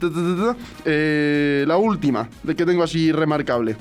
Eh, 0.86 1.66
la 1.68 1.78
última, 1.78 2.30
de 2.44 2.56
que 2.56 2.66
tengo 2.66 2.84
así 2.84 3.12
remarcable. 3.12 3.76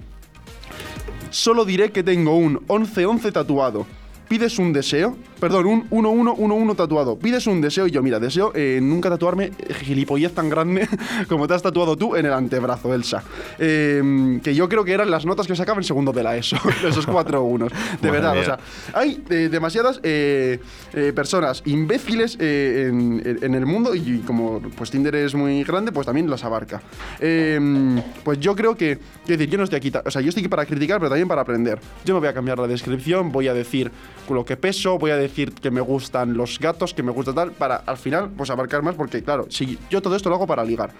Solo 1.30 1.64
diré 1.64 1.90
que 1.90 2.02
tengo 2.02 2.36
un 2.36 2.58
11-11 2.68 3.32
tatuado. 3.32 3.86
Pides 4.28 4.58
un 4.58 4.72
deseo, 4.72 5.16
perdón, 5.44 5.66
un 5.66 6.04
1-1-1-1 6.04 6.74
tatuado. 6.74 7.18
Pides 7.18 7.46
un 7.46 7.60
deseo 7.60 7.86
y 7.86 7.90
yo, 7.90 8.02
mira, 8.02 8.18
deseo 8.18 8.50
eh, 8.54 8.78
nunca 8.82 9.10
tatuarme 9.10 9.52
eh, 9.58 9.74
gilipollez 9.74 10.32
tan 10.32 10.48
grande 10.48 10.88
como 11.28 11.46
te 11.46 11.52
has 11.52 11.60
tatuado 11.60 11.96
tú 11.98 12.16
en 12.16 12.24
el 12.24 12.32
antebrazo, 12.32 12.94
Elsa. 12.94 13.22
Eh, 13.58 14.40
que 14.42 14.54
yo 14.54 14.70
creo 14.70 14.84
que 14.86 14.92
eran 14.92 15.10
las 15.10 15.26
notas 15.26 15.46
que 15.46 15.54
sacaba 15.54 15.76
en 15.78 15.84
segundo 15.84 16.12
de 16.12 16.22
la 16.22 16.34
ESO, 16.34 16.56
esos 16.88 17.04
cuatro 17.06 17.42
unos. 17.42 17.70
De 18.00 18.08
Madre 18.08 18.10
verdad, 18.10 18.32
mía. 18.32 18.40
o 18.40 18.44
sea, 18.46 18.58
hay 18.94 19.22
eh, 19.28 19.48
demasiadas 19.50 20.00
eh, 20.02 20.60
eh, 20.94 21.12
personas 21.14 21.62
imbéciles 21.66 22.38
en, 22.40 23.22
en- 23.42 23.54
el 23.54 23.66
mundo 23.66 23.94
y 23.94 24.20
como 24.26 24.62
pues 24.76 24.90
Tinder 24.90 25.14
es 25.14 25.34
muy 25.34 25.62
grande, 25.64 25.92
pues 25.92 26.06
también 26.06 26.30
las 26.30 26.42
abarca. 26.42 26.80
Eh, 27.20 28.00
pues 28.24 28.40
yo 28.40 28.56
creo 28.56 28.74
que, 28.76 28.98
quiero 29.26 29.38
decir, 29.38 29.50
yo 29.50 29.58
no 29.58 29.64
estoy 29.64 29.76
aquí, 29.76 29.92
o 30.04 30.10
sea, 30.10 30.22
yo 30.22 30.30
estoy 30.30 30.40
aquí 30.42 30.48
para 30.48 30.64
criticar, 30.64 30.98
pero 31.00 31.10
también 31.10 31.28
para 31.28 31.42
aprender. 31.42 31.78
Yo 32.06 32.14
no 32.14 32.20
voy 32.20 32.28
a 32.30 32.32
cambiar 32.32 32.58
la 32.58 32.66
descripción, 32.66 33.30
voy 33.30 33.48
a 33.48 33.52
decir 33.54 33.92
lo 34.30 34.42
que 34.44 34.56
peso, 34.56 34.98
voy 34.98 35.10
a 35.10 35.16
decir 35.16 35.33
que 35.34 35.70
me 35.70 35.80
gustan 35.80 36.36
los 36.36 36.58
gatos, 36.58 36.94
que 36.94 37.02
me 37.02 37.10
gusta 37.12 37.34
tal, 37.34 37.50
para 37.52 37.76
al 37.76 37.96
final 37.96 38.30
pues 38.36 38.48
abarcar 38.50 38.82
más, 38.82 38.94
porque 38.94 39.22
claro, 39.22 39.46
si 39.50 39.78
yo 39.90 40.00
todo 40.00 40.16
esto 40.16 40.28
lo 40.28 40.36
hago 40.36 40.46
para 40.46 40.64
ligar. 40.64 40.92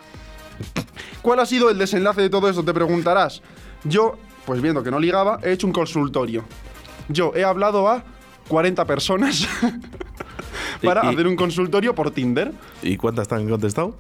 ¿Cuál 1.23 1.41
ha 1.41 1.47
sido 1.47 1.71
el 1.71 1.79
desenlace 1.79 2.21
de 2.23 2.31
todo 2.31 2.49
esto? 2.49 2.63
Te 2.65 2.75
preguntarás. 2.75 3.43
Yo, 3.85 4.17
pues 4.45 4.61
viendo 4.61 4.83
que 4.83 4.91
no 4.91 4.99
ligaba, 4.99 5.39
he 5.43 5.53
hecho 5.53 5.67
un 5.67 5.73
consultorio. 5.73 6.45
Yo 7.09 7.33
he 7.35 7.45
hablado 7.45 7.89
a 7.89 8.05
40 8.49 8.85
personas 8.85 9.47
para 10.83 11.03
Y- 11.05 11.07
y- 11.07 11.13
hacer 11.15 11.27
un 11.27 11.37
consultorio 11.37 11.95
por 11.95 12.11
Tinder. 12.11 12.53
¿Y 12.83 12.97
cuántas 12.97 13.29
te 13.29 13.35
han 13.37 13.49
contestado? 13.49 13.97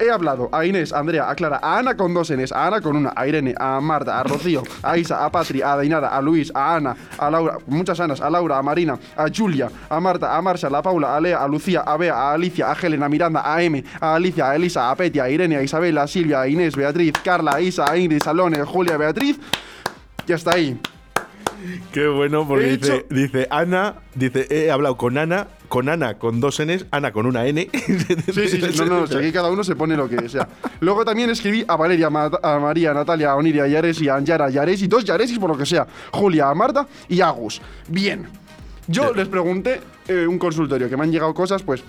He 0.00 0.10
hablado 0.10 0.48
a 0.52 0.64
Inés, 0.64 0.92
a 0.92 1.00
Andrea, 1.00 1.28
a 1.28 1.34
Clara, 1.34 1.58
a 1.60 1.78
Ana 1.78 1.96
con 1.96 2.14
dos 2.14 2.30
Ns, 2.30 2.52
a 2.52 2.68
Ana 2.68 2.80
con 2.80 2.96
una, 2.96 3.12
a 3.16 3.26
Irene, 3.26 3.52
a 3.58 3.80
Marta, 3.80 4.20
a 4.20 4.22
Rocío, 4.22 4.62
a 4.82 4.96
Isa, 4.96 5.24
a 5.24 5.30
Patri, 5.30 5.60
a 5.60 5.74
Dainara, 5.74 6.08
a 6.16 6.22
Luis, 6.22 6.52
a 6.54 6.76
Ana, 6.76 6.96
a 7.18 7.28
Laura, 7.28 7.58
muchas 7.66 7.98
Anas, 7.98 8.20
a 8.20 8.30
Laura, 8.30 8.58
a 8.58 8.62
Marina, 8.62 8.96
a 9.16 9.26
Julia, 9.28 9.68
a 9.90 10.00
Marta, 10.00 10.36
a 10.36 10.40
Marshall, 10.40 10.76
a 10.76 10.82
Paula, 10.82 11.16
a 11.16 11.20
Lea, 11.20 11.34
a 11.34 11.48
Lucía, 11.48 11.80
a 11.80 11.96
Bea, 11.96 12.14
a 12.14 12.34
Alicia, 12.34 12.70
a 12.70 12.74
Helen, 12.74 13.02
a 13.02 13.08
Miranda, 13.08 13.42
a 13.44 13.60
M, 13.60 13.82
a 14.00 14.14
Alicia, 14.14 14.50
a 14.50 14.54
Elisa, 14.54 14.88
a 14.88 14.94
Petia, 14.94 15.24
a 15.24 15.30
Irene, 15.30 15.56
a 15.56 15.62
Isabela, 15.62 16.02
a 16.02 16.06
Silvia, 16.06 16.42
a 16.42 16.48
Inés, 16.48 16.76
Beatriz, 16.76 17.14
Carla, 17.24 17.56
a 17.56 17.60
Isa, 17.60 17.84
a 17.90 17.96
Ingrid, 17.96 18.22
a 18.24 18.62
a 18.62 18.66
Julia, 18.66 18.94
a 18.94 18.98
Beatriz. 18.98 19.36
Ya 20.28 20.36
está 20.36 20.54
ahí. 20.54 20.78
Qué 21.92 22.06
bueno, 22.06 22.46
porque 22.46 22.78
dice, 23.10 23.48
Ana, 23.50 23.96
dice, 24.14 24.46
he 24.50 24.70
hablado 24.70 24.96
con 24.96 25.18
Ana, 25.18 25.48
con 25.68 25.88
Ana 25.88 26.14
con 26.14 26.40
dos 26.40 26.60
Ns, 26.60 26.86
Ana 26.90 27.12
con 27.12 27.26
una 27.26 27.46
N. 27.46 27.68
Sí, 27.72 28.48
sí, 28.48 28.60
sí. 28.60 28.78
No, 28.78 28.84
no, 28.84 29.06
si 29.06 29.16
aquí 29.16 29.32
cada 29.32 29.50
uno 29.50 29.64
se 29.64 29.74
pone 29.74 29.96
lo 29.96 30.08
que 30.08 30.28
sea. 30.28 30.48
Luego 30.80 31.04
también 31.04 31.30
escribí 31.30 31.64
a 31.66 31.76
Valeria, 31.76 32.06
a 32.06 32.58
María, 32.58 32.92
a 32.92 32.94
Natalia, 32.94 33.32
a 33.32 33.36
Oniria, 33.36 33.64
a 33.64 33.68
Yaresi, 33.68 34.08
a 34.08 34.16
Anjara, 34.16 34.46
a 34.46 34.50
Yaresi, 34.50 34.86
dos 34.86 35.04
Yaresis 35.04 35.38
por 35.38 35.50
lo 35.50 35.58
que 35.58 35.66
sea. 35.66 35.86
Julia, 36.12 36.48
a 36.48 36.54
Marta 36.54 36.86
y 37.08 37.20
a 37.20 37.28
Agus. 37.28 37.60
Bien. 37.88 38.28
Yo 38.86 39.12
les 39.12 39.28
pregunté 39.28 39.80
eh, 40.08 40.26
un 40.26 40.38
consultorio 40.38 40.88
que 40.88 40.96
me 40.96 41.04
han 41.04 41.12
llegado 41.12 41.34
cosas, 41.34 41.62
pues. 41.62 41.82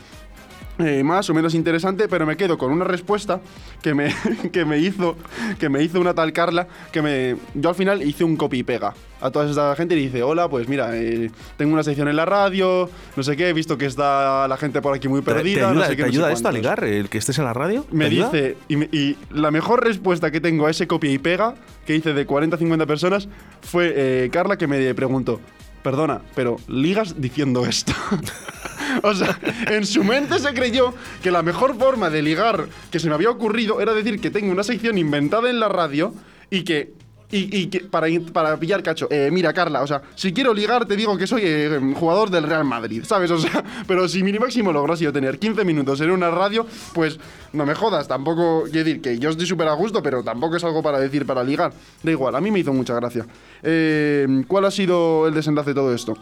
Eh, 0.79 1.03
más 1.03 1.29
o 1.29 1.33
menos 1.33 1.53
interesante, 1.53 2.07
pero 2.07 2.25
me 2.25 2.35
quedo 2.37 2.57
con 2.57 2.71
una 2.71 2.85
respuesta 2.85 3.41
que 3.81 3.93
me, 3.93 4.13
que 4.51 4.65
me 4.65 4.79
hizo 4.79 5.15
que 5.59 5.69
me 5.69 5.83
hizo 5.83 5.99
una 5.99 6.13
tal 6.13 6.33
Carla 6.33 6.67
que 6.91 7.01
me 7.01 7.35
yo 7.53 7.69
al 7.69 7.75
final 7.75 8.01
hice 8.01 8.23
un 8.23 8.35
copy 8.37 8.59
y 8.59 8.63
pega 8.63 8.93
a 9.21 9.29
toda 9.31 9.49
esta 9.49 9.75
gente 9.75 9.95
y 9.95 10.03
dice 10.03 10.23
hola 10.23 10.47
pues 10.49 10.67
mira 10.69 10.95
eh, 10.95 11.29
tengo 11.57 11.73
una 11.73 11.83
sección 11.83 12.07
en 12.07 12.15
la 12.15 12.25
radio 12.25 12.89
no 13.17 13.23
sé 13.23 13.35
qué 13.35 13.49
he 13.49 13.53
visto 13.53 13.77
que 13.77 13.85
está 13.85 14.47
la 14.47 14.55
gente 14.57 14.81
por 14.81 14.95
aquí 14.95 15.07
muy 15.09 15.19
¿Te, 15.21 15.25
te 15.31 15.33
perdida 15.35 15.69
ayuda, 15.69 15.73
no 15.81 15.85
sé 15.87 15.95
qué, 15.97 16.03
te 16.03 16.07
no 16.07 16.13
sé 16.13 16.17
ayuda 16.17 16.31
esto 16.31 16.47
a 16.47 16.51
cuántos". 16.51 16.53
ligar? 16.77 16.83
¿El 16.85 17.09
que 17.09 17.17
estés 17.17 17.37
en 17.37 17.43
la 17.45 17.53
radio? 17.53 17.85
Me 17.91 18.05
¿Te 18.05 18.11
ayuda? 18.11 18.29
dice, 18.31 18.57
y, 18.69 18.75
me- 18.77 18.89
y 18.93 19.17
la 19.31 19.51
mejor 19.51 19.83
respuesta 19.83 20.31
que 20.31 20.39
tengo 20.39 20.65
a 20.67 20.71
ese 20.71 20.87
copia 20.87 21.11
y 21.11 21.17
pega 21.17 21.55
que 21.85 21.95
hice 21.95 22.13
de 22.13 22.25
40 22.25 22.55
a 22.55 22.59
50 22.59 22.85
personas 22.85 23.27
fue 23.61 23.93
eh, 23.95 24.29
Carla 24.31 24.57
que 24.57 24.67
me 24.67 24.93
preguntó, 24.95 25.41
perdona, 25.83 26.21
pero 26.35 26.55
ligas 26.69 27.19
diciendo 27.19 27.65
esto. 27.65 27.91
o 29.03 29.13
sea, 29.13 29.39
en 29.67 29.85
su 29.85 30.03
mente 30.03 30.39
se 30.39 30.53
creyó 30.53 30.93
que 31.21 31.31
la 31.31 31.41
mejor 31.43 31.77
forma 31.77 32.09
de 32.09 32.21
ligar 32.21 32.67
que 32.91 32.99
se 32.99 33.07
me 33.07 33.15
había 33.15 33.29
ocurrido 33.29 33.81
era 33.81 33.93
decir 33.93 34.19
que 34.19 34.29
tengo 34.29 34.51
una 34.51 34.63
sección 34.63 34.97
inventada 34.97 35.49
en 35.49 35.59
la 35.59 35.69
radio 35.69 36.13
y 36.49 36.63
que 36.63 36.93
Y, 37.31 37.67
que- 37.67 37.81
para, 37.81 38.07
para 38.33 38.57
pillar 38.57 38.81
cacho. 38.81 39.07
Eh, 39.11 39.29
mira, 39.31 39.53
Carla, 39.53 39.83
o 39.83 39.87
sea, 39.87 40.01
si 40.15 40.33
quiero 40.33 40.51
ligar, 40.51 40.87
te 40.87 40.95
digo 40.95 41.15
que 41.15 41.27
soy 41.27 41.43
eh, 41.45 41.79
jugador 41.95 42.31
del 42.31 42.41
Real 42.45 42.65
Madrid, 42.65 43.03
¿sabes? 43.05 43.29
O 43.29 43.37
sea, 43.37 43.63
pero 43.85 44.07
si 44.07 44.23
mi 44.23 44.33
máximo 44.39 44.73
logro 44.73 44.93
ha 44.93 44.97
sido 44.97 45.13
tener 45.13 45.37
15 45.37 45.63
minutos 45.63 46.01
en 46.01 46.09
una 46.09 46.31
radio, 46.31 46.65
pues 46.95 47.19
no 47.53 47.67
me 47.67 47.75
jodas. 47.75 48.07
Tampoco, 48.07 48.63
quiero 48.63 48.83
decir 48.83 49.01
que 49.03 49.19
yo 49.19 49.29
estoy 49.29 49.45
súper 49.45 49.67
a 49.67 49.73
gusto, 49.73 50.01
pero 50.01 50.23
tampoco 50.23 50.55
es 50.55 50.63
algo 50.63 50.81
para 50.81 50.99
decir 50.99 51.27
para 51.27 51.43
ligar. 51.43 51.71
Da 52.01 52.09
igual, 52.09 52.33
a 52.35 52.41
mí 52.41 52.49
me 52.49 52.61
hizo 52.61 52.73
mucha 52.73 52.95
gracia. 52.95 53.27
Eh, 53.61 54.25
¿Cuál 54.47 54.65
ha 54.65 54.71
sido 54.71 55.27
el 55.27 55.33
desenlace 55.35 55.69
de 55.69 55.75
todo 55.75 55.93
esto? 55.93 56.17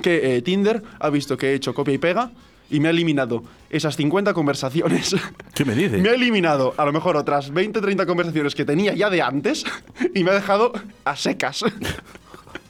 Que 0.00 0.36
eh, 0.36 0.42
Tinder 0.42 0.82
ha 0.98 1.10
visto 1.10 1.36
que 1.36 1.50
he 1.50 1.54
hecho 1.54 1.74
copia 1.74 1.94
y 1.94 1.98
pega 1.98 2.30
y 2.70 2.80
me 2.80 2.88
ha 2.88 2.90
eliminado 2.90 3.42
esas 3.68 3.96
50 3.96 4.32
conversaciones. 4.32 5.16
¿Qué 5.54 5.64
me 5.64 5.74
dices? 5.74 6.00
me 6.00 6.08
ha 6.08 6.14
eliminado 6.14 6.74
a 6.76 6.84
lo 6.84 6.92
mejor 6.92 7.16
otras 7.16 7.52
20, 7.52 7.80
30 7.80 8.06
conversaciones 8.06 8.54
que 8.54 8.64
tenía 8.64 8.94
ya 8.94 9.10
de 9.10 9.22
antes 9.22 9.64
y 10.14 10.24
me 10.24 10.30
ha 10.30 10.34
dejado 10.34 10.72
a 11.04 11.16
secas. 11.16 11.64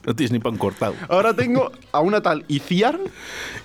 No 0.07 0.17
tienes 0.17 0.33
ni 0.33 0.39
pan 0.39 0.57
cortado. 0.57 0.95
Ahora 1.09 1.35
tengo 1.35 1.71
a 1.93 2.01
una 2.01 2.23
tal 2.23 2.47
Iciar 2.49 2.99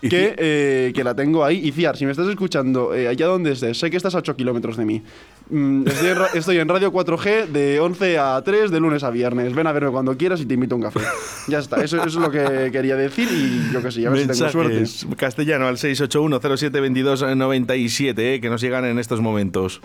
que, 0.01 0.35
eh, 0.37 0.91
que 0.93 1.03
la 1.03 1.15
tengo 1.15 1.45
ahí. 1.45 1.65
Iciar, 1.65 1.95
si 1.95 2.05
me 2.05 2.11
estás 2.11 2.27
escuchando 2.27 2.93
eh, 2.93 3.07
allá 3.07 3.27
donde 3.27 3.53
estés, 3.53 3.79
sé 3.79 3.89
que 3.89 3.95
estás 3.95 4.15
a 4.15 4.17
8 4.17 4.35
kilómetros 4.35 4.75
de 4.75 4.83
mí. 4.83 5.01
Mm, 5.49 5.87
estoy, 5.87 6.07
en, 6.09 6.15
ra- 6.17 6.29
estoy 6.33 6.57
en 6.57 6.67
Radio 6.67 6.91
4G 6.91 7.45
de 7.47 7.79
11 7.79 8.17
a 8.17 8.41
3 8.43 8.71
de 8.71 8.79
lunes 8.79 9.03
a 9.03 9.11
viernes. 9.11 9.53
Ven 9.53 9.67
a 9.67 9.71
verme 9.71 9.91
cuando 9.91 10.17
quieras 10.17 10.41
y 10.41 10.45
te 10.47 10.55
invito 10.55 10.73
a 10.73 10.77
un 10.77 10.81
café. 10.83 11.01
Ya 11.47 11.59
está, 11.59 11.83
eso, 11.83 11.97
eso 11.97 12.07
es 12.07 12.15
lo 12.15 12.31
que 12.31 12.69
quería 12.71 12.95
decir 12.95 13.27
y 13.31 13.71
yo 13.71 13.79
qué 13.83 13.91
sé, 13.91 14.07
a 14.07 14.09
ver 14.09 14.21
si 14.21 14.27
tengo 14.27 14.49
suerte. 14.49 14.73
Mensajes 14.79 15.15
castellano 15.17 15.67
al 15.67 15.77
681-072297, 15.77 18.13
eh, 18.17 18.39
que 18.41 18.49
nos 18.49 18.61
llegan 18.61 18.85
en 18.85 18.99
estos 18.99 19.21
momentos. 19.21 19.81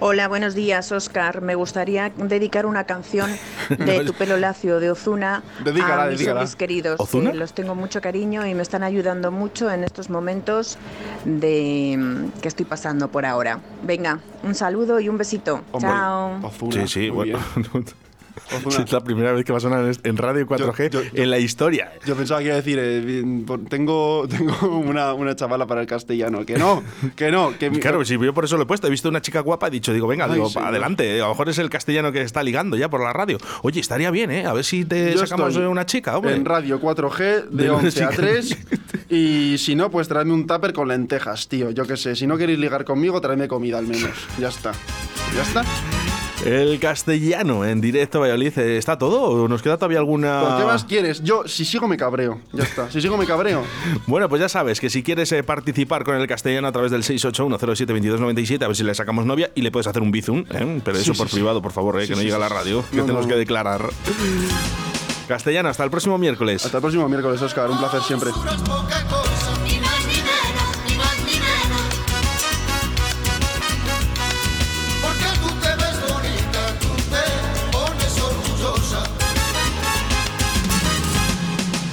Hola, 0.00 0.28
buenos 0.28 0.54
días, 0.54 0.90
Oscar. 0.92 1.40
Me 1.42 1.54
gustaría 1.54 2.10
dedicar 2.16 2.66
una 2.66 2.84
canción 2.84 3.30
de 3.78 4.04
Tu 4.04 4.12
pelo 4.14 4.36
lacio 4.36 4.80
de 4.80 4.90
Ozuna 4.90 5.42
Dedícala, 5.64 6.04
a 6.04 6.40
mis 6.42 6.56
queridos. 6.56 6.96
¿Ozuna? 6.98 7.32
que 7.32 7.36
los 7.38 7.52
tengo 7.54 7.74
mucho 7.74 8.00
cariño 8.00 8.46
y 8.46 8.54
me 8.54 8.62
están 8.62 8.82
ayudando 8.82 9.30
mucho 9.30 9.70
en 9.70 9.84
estos 9.84 10.10
momentos 10.10 10.78
de 11.24 11.96
mm, 11.98 12.40
que 12.40 12.48
estoy 12.48 12.66
pasando 12.66 13.08
por 13.08 13.24
ahora. 13.26 13.60
Venga, 13.82 14.20
un 14.42 14.54
saludo 14.54 15.00
y 15.00 15.03
un 15.08 15.18
besito. 15.18 15.60
Hombre, 15.72 15.90
Chao. 15.90 16.46
Ozuna, 16.46 16.86
sí, 16.86 16.88
sí, 16.88 17.10
muy 17.10 17.32
bueno. 17.32 17.38
Ozuna. 18.56 18.84
es 18.84 18.92
la 18.92 19.00
primera 19.02 19.32
vez 19.32 19.44
que 19.44 19.52
va 19.52 19.58
a 19.58 19.60
sonar 19.60 19.84
en- 20.02 20.16
Radio 20.16 20.46
4G 20.46 20.90
Yo- 20.90 21.02
yo- 21.02 21.10
en 21.14 21.30
la 21.30 21.38
historia. 21.38 21.92
Yo 22.06 22.14
pensaba 22.16 22.40
que 22.40 22.46
iba 22.46 22.54
a 22.54 22.56
decir, 22.58 22.78
eh, 22.80 23.24
tengo, 23.68 24.26
tengo 24.28 24.68
una, 24.68 25.12
una 25.14 25.34
chavala 25.36 25.66
para 25.66 25.80
el 25.80 25.86
castellano. 25.86 26.44
Que 26.46 26.56
no, 26.56 26.82
que 27.16 27.30
no. 27.30 27.56
Que 27.58 27.70
mi- 27.70 27.78
Claro, 27.80 28.04
si 28.04 28.18
yo 28.18 28.34
por 28.34 28.44
eso 28.44 28.56
lo 28.56 28.62
he 28.62 28.66
puesto. 28.66 28.86
He 28.86 28.90
visto 28.90 29.08
una 29.08 29.20
chica 29.22 29.40
guapa, 29.40 29.68
he 29.68 29.70
dicho, 29.70 29.92
digo, 29.92 30.06
venga, 30.06 30.26
Ay, 30.26 30.32
digo, 30.34 30.48
señor. 30.48 30.68
adelante. 30.68 31.20
A 31.20 31.24
lo 31.24 31.28
mejor 31.30 31.48
es 31.48 31.58
el 31.58 31.70
castellano 31.70 32.12
que 32.12 32.22
está 32.22 32.42
ligando 32.42 32.76
ya 32.76 32.88
por 32.88 33.02
la 33.02 33.12
radio. 33.12 33.38
Oye, 33.62 33.80
estaría 33.80 34.10
bien, 34.10 34.30
¿eh? 34.30 34.46
A 34.46 34.52
ver 34.52 34.64
si 34.64 34.84
te 34.84 35.12
Yo 35.12 35.18
sacamos 35.26 35.56
una 35.56 35.86
chica, 35.86 36.16
hombre. 36.16 36.34
En 36.34 36.44
radio 36.44 36.80
4G 36.80 37.48
de, 37.50 37.62
De 37.64 37.68
lunes 37.68 37.96
11 38.00 38.04
a 38.04 38.12
y 38.12 38.16
3. 38.16 38.58
Y 39.10 39.58
si 39.58 39.74
no, 39.76 39.90
pues 39.90 40.08
traedme 40.08 40.32
un 40.32 40.46
tupper 40.46 40.72
con 40.72 40.88
lentejas, 40.88 41.46
tío. 41.48 41.70
Yo 41.70 41.86
qué 41.86 41.96
sé. 41.96 42.16
Si 42.16 42.26
no 42.26 42.36
queréis 42.38 42.58
ligar 42.58 42.84
conmigo, 42.84 43.20
traedme 43.20 43.46
comida 43.48 43.78
al 43.78 43.86
menos. 43.86 44.10
Ya 44.38 44.48
está. 44.48 44.72
Ya 45.36 45.42
está. 45.42 45.62
El 46.44 46.78
castellano 46.78 47.64
en 47.64 47.80
directo 47.80 48.20
Valladolid, 48.20 48.58
eh, 48.58 48.76
¿está 48.76 48.98
todo? 48.98 49.22
¿O 49.22 49.48
nos 49.48 49.62
queda 49.62 49.76
todavía 49.78 49.98
alguna...? 49.98 50.40
¿Por 50.42 50.58
qué 50.58 50.64
más 50.64 50.84
quieres? 50.84 51.22
Yo, 51.22 51.48
si 51.48 51.64
sigo, 51.64 51.88
me 51.88 51.96
cabreo. 51.96 52.38
Ya 52.52 52.64
está. 52.64 52.90
Si 52.90 53.00
sigo, 53.00 53.16
me 53.16 53.26
cabreo. 53.26 53.62
Bueno, 54.06 54.28
pues 54.28 54.40
ya 54.40 54.48
sabes 54.50 54.78
que 54.80 54.90
si 54.90 55.02
quieres 55.02 55.32
eh, 55.32 55.42
participar 55.42 56.04
con 56.04 56.16
el 56.16 56.26
castellano 56.26 56.68
a 56.68 56.72
través 56.72 56.90
del 56.90 57.02
681072297, 57.02 58.62
a 58.62 58.66
ver 58.66 58.76
si 58.76 58.82
le 58.84 58.94
sacamos 58.94 59.24
novia 59.24 59.50
y 59.54 59.62
le 59.62 59.70
puedes 59.72 59.86
hacer 59.86 60.02
un 60.02 60.10
bizum, 60.10 60.44
¿eh? 60.50 60.80
pero 60.84 60.98
eso 60.98 61.12
Sí, 61.14 61.18
por 61.18 61.28
sí, 61.28 61.32
sí. 61.32 61.36
privado, 61.36 61.62
por 61.62 61.72
favor, 61.72 61.98
eh, 62.00 62.06
que 62.06 62.14
no 62.14 62.20
llega 62.22 62.36
a 62.36 62.40
la 62.40 62.48
radio, 62.50 62.84
que 62.90 62.96
No, 62.98 63.04
tenemos 63.04 63.26
no, 63.26 63.32
que 63.32 63.38
declarar. 63.38 63.88
Castellano, 65.26 65.70
hasta 65.70 65.84
el 65.84 65.90
próximo 65.90 66.18
miércoles. 66.18 66.64
Hasta 66.66 66.76
el 66.76 66.82
próximo 66.82 67.08
miércoles, 67.08 67.40
Oscar. 67.40 67.70
Un 67.70 67.78
placer 67.78 68.02
siempre. 68.02 68.30